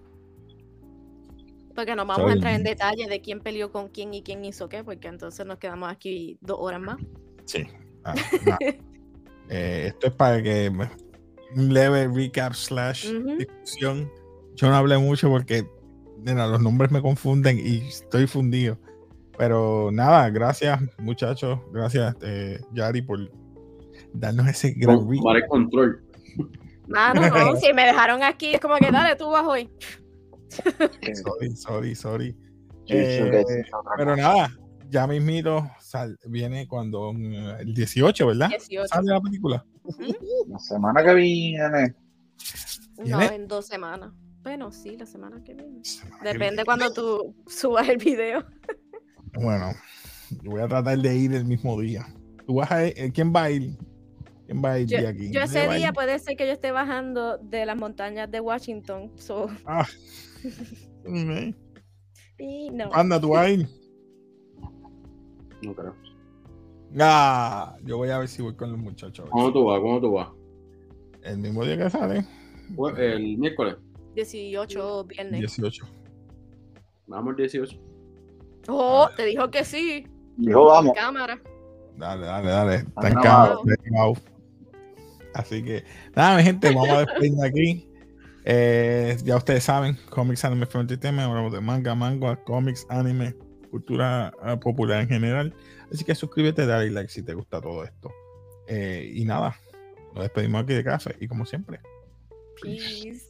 Porque 1.73 1.95
no 1.95 2.05
vamos 2.05 2.17
Sorry. 2.17 2.31
a 2.31 2.35
entrar 2.35 2.53
en 2.55 2.63
detalle 2.63 3.07
de 3.07 3.21
quién 3.21 3.39
peleó 3.39 3.71
con 3.71 3.87
quién 3.87 4.13
y 4.13 4.23
quién 4.23 4.43
hizo 4.43 4.67
qué, 4.67 4.83
porque 4.83 5.07
entonces 5.07 5.45
nos 5.45 5.57
quedamos 5.57 5.89
aquí 5.89 6.37
dos 6.41 6.57
horas 6.59 6.81
más. 6.81 6.97
Sí. 7.45 7.65
Ah, 8.03 8.15
nada. 8.45 8.57
Eh, 9.53 9.87
esto 9.87 10.07
es 10.07 10.13
para 10.13 10.41
que 10.41 10.71
un 11.55 11.73
leve 11.73 12.07
recap 12.07 12.53
slash 12.53 13.11
Ujú. 13.13 13.37
discusión. 13.37 14.11
Yo 14.55 14.69
no 14.69 14.75
hablé 14.75 14.97
mucho 14.97 15.29
porque 15.29 15.65
nena, 16.19 16.47
los 16.47 16.61
nombres 16.61 16.91
me 16.91 17.01
confunden 17.01 17.59
y 17.59 17.77
estoy 17.87 18.27
fundido. 18.27 18.77
Pero 19.37 19.89
nada, 19.91 20.29
gracias 20.29 20.79
muchachos, 20.99 21.59
gracias 21.71 22.15
eh, 22.21 22.59
Yari 22.73 23.01
por 23.01 23.19
darnos 24.13 24.47
ese 24.47 24.71
gran 24.71 24.99
recap. 25.09 25.23
Para 25.23 25.39
el 25.39 25.47
control. 25.47 26.03
Mano, 26.87 27.21
no, 27.21 27.55
si 27.61 27.73
me 27.73 27.85
dejaron 27.85 28.21
aquí, 28.23 28.53
es 28.53 28.59
como 28.59 28.75
que 28.75 28.91
dale, 28.91 29.15
tú 29.15 29.29
vas 29.29 29.45
hoy. 29.47 29.69
Sorry, 30.49 31.55
sorry, 31.55 31.95
sorry. 31.95 32.35
Jujutsu 32.87 33.23
Eh, 33.23 33.63
Pero 33.97 34.15
nada, 34.15 34.49
ya 34.89 35.07
mismito 35.07 35.69
sal- 35.79 36.17
viene 36.25 36.67
cuando 36.67 37.13
mm, 37.13 37.33
el 37.61 37.73
18, 37.73 38.27
¿verdad? 38.27 38.49
18. 38.49 38.87
Sale 38.89 39.07
la 39.11 39.21
película. 39.21 39.65
La 40.47 40.59
semana 40.59 41.03
que 41.03 41.13
viene. 41.15 41.95
No, 43.05 43.21
en 43.21 43.47
dos 43.47 43.67
semanas. 43.67 44.11
Bueno, 44.43 44.71
sí, 44.71 44.97
la 44.97 45.05
semana 45.05 45.43
que 45.43 45.53
viene. 45.53 45.83
Semana 45.83 46.17
que 46.17 46.25
Depende 46.25 46.49
viene. 46.63 46.65
cuando 46.65 46.93
tú 46.93 47.35
subas 47.47 47.87
el 47.89 47.97
video. 47.97 48.43
Bueno, 49.33 49.71
yo 50.43 50.51
voy 50.51 50.61
a 50.61 50.67
tratar 50.67 50.97
de 50.97 51.15
ir 51.15 51.33
el 51.33 51.45
mismo 51.45 51.79
día. 51.79 52.05
¿Tú 52.45 52.55
vas 52.55 52.71
a 52.71 52.87
ir? 52.87 52.93
eh, 52.97 53.11
¿Quién 53.11 53.33
va 53.33 53.43
a 53.43 53.51
ir? 53.51 53.77
¿Quién 54.45 54.61
va 54.63 54.73
a 54.73 54.79
ir 54.79 54.87
Yo, 54.87 54.97
de 54.97 55.07
aquí? 55.07 55.31
yo 55.31 55.39
¿Nadie 55.39 55.63
ese 55.65 55.73
día 55.77 55.93
puede 55.93 56.19
ser 56.19 56.35
que 56.35 56.45
yo 56.45 56.51
esté 56.51 56.71
bajando 56.71 57.37
de 57.37 57.65
las 57.65 57.77
montañas 57.77 58.29
de 58.29 58.39
Washington. 58.41 59.11
So, 59.17 59.47
Ah. 59.65 59.87
Y 62.37 62.69
no. 62.71 62.89
Anda, 62.93 63.21
tú 63.21 63.29
vas 63.29 63.45
a 63.45 63.49
ir. 63.49 63.67
No 65.61 65.75
creo. 65.75 65.95
Ah, 66.99 67.77
yo 67.83 67.97
voy 67.97 68.09
a 68.09 68.17
ver 68.19 68.27
si 68.27 68.41
voy 68.41 68.53
con 68.55 68.71
los 68.71 68.79
muchachos. 68.79 69.29
¿Cuándo 69.29 69.53
tú 69.53 69.65
vas? 69.65 69.79
¿Cuándo 69.79 70.01
tú 70.01 70.11
vas? 70.13 70.29
El 71.23 71.37
mismo 71.37 71.63
día 71.63 71.77
que 71.77 71.89
sale, 71.89 72.25
Jue- 72.75 72.97
El 72.97 73.37
miércoles. 73.37 73.75
18 74.15 75.03
viernes. 75.05 75.39
18. 75.39 75.85
Vamos 77.07 77.31
el 77.31 77.37
18. 77.37 77.77
Oh, 78.67 79.09
te 79.15 79.25
dijo 79.25 79.49
que 79.51 79.63
sí. 79.63 80.05
Dijo, 80.37 80.65
vamos. 80.65 80.93
Cámara. 80.95 81.39
Dale, 81.97 82.25
dale, 82.25 82.49
dale. 82.49 82.75
Está 82.75 82.89
Está 82.89 83.07
en 83.07 83.13
grabado. 83.15 83.57
cámara, 83.59 83.75
está 83.77 83.89
grabado. 83.89 84.13
Así 85.33 85.63
que, 85.63 85.83
nada, 86.15 86.37
mi 86.37 86.43
gente, 86.43 86.67
vamos 86.73 86.89
a 86.89 86.99
despedirnos 86.99 87.43
aquí. 87.43 87.87
Eh, 88.43 89.17
ya 89.23 89.37
ustedes 89.37 89.63
saben, 89.63 89.97
Comics 90.09 90.43
Anime 90.45 90.67
Entertainment, 90.73 91.29
hablamos 91.29 91.53
de 91.53 91.61
manga, 91.61 91.93
manga, 91.95 92.35
cómics, 92.43 92.85
anime, 92.89 93.35
cultura 93.69 94.33
ah, 94.41 94.59
popular 94.59 95.01
en 95.01 95.07
general. 95.07 95.53
Así 95.91 96.03
que 96.05 96.15
suscríbete, 96.15 96.65
dale 96.65 96.89
like 96.89 97.11
si 97.11 97.23
te 97.23 97.33
gusta 97.33 97.61
todo 97.61 97.83
esto. 97.83 98.11
Eh, 98.67 99.11
y 99.13 99.25
nada, 99.25 99.59
nos 100.13 100.23
despedimos 100.23 100.63
aquí 100.63 100.73
de 100.73 100.83
café 100.83 101.15
y 101.19 101.27
como 101.27 101.45
siempre. 101.45 101.81
Peace. 102.61 103.21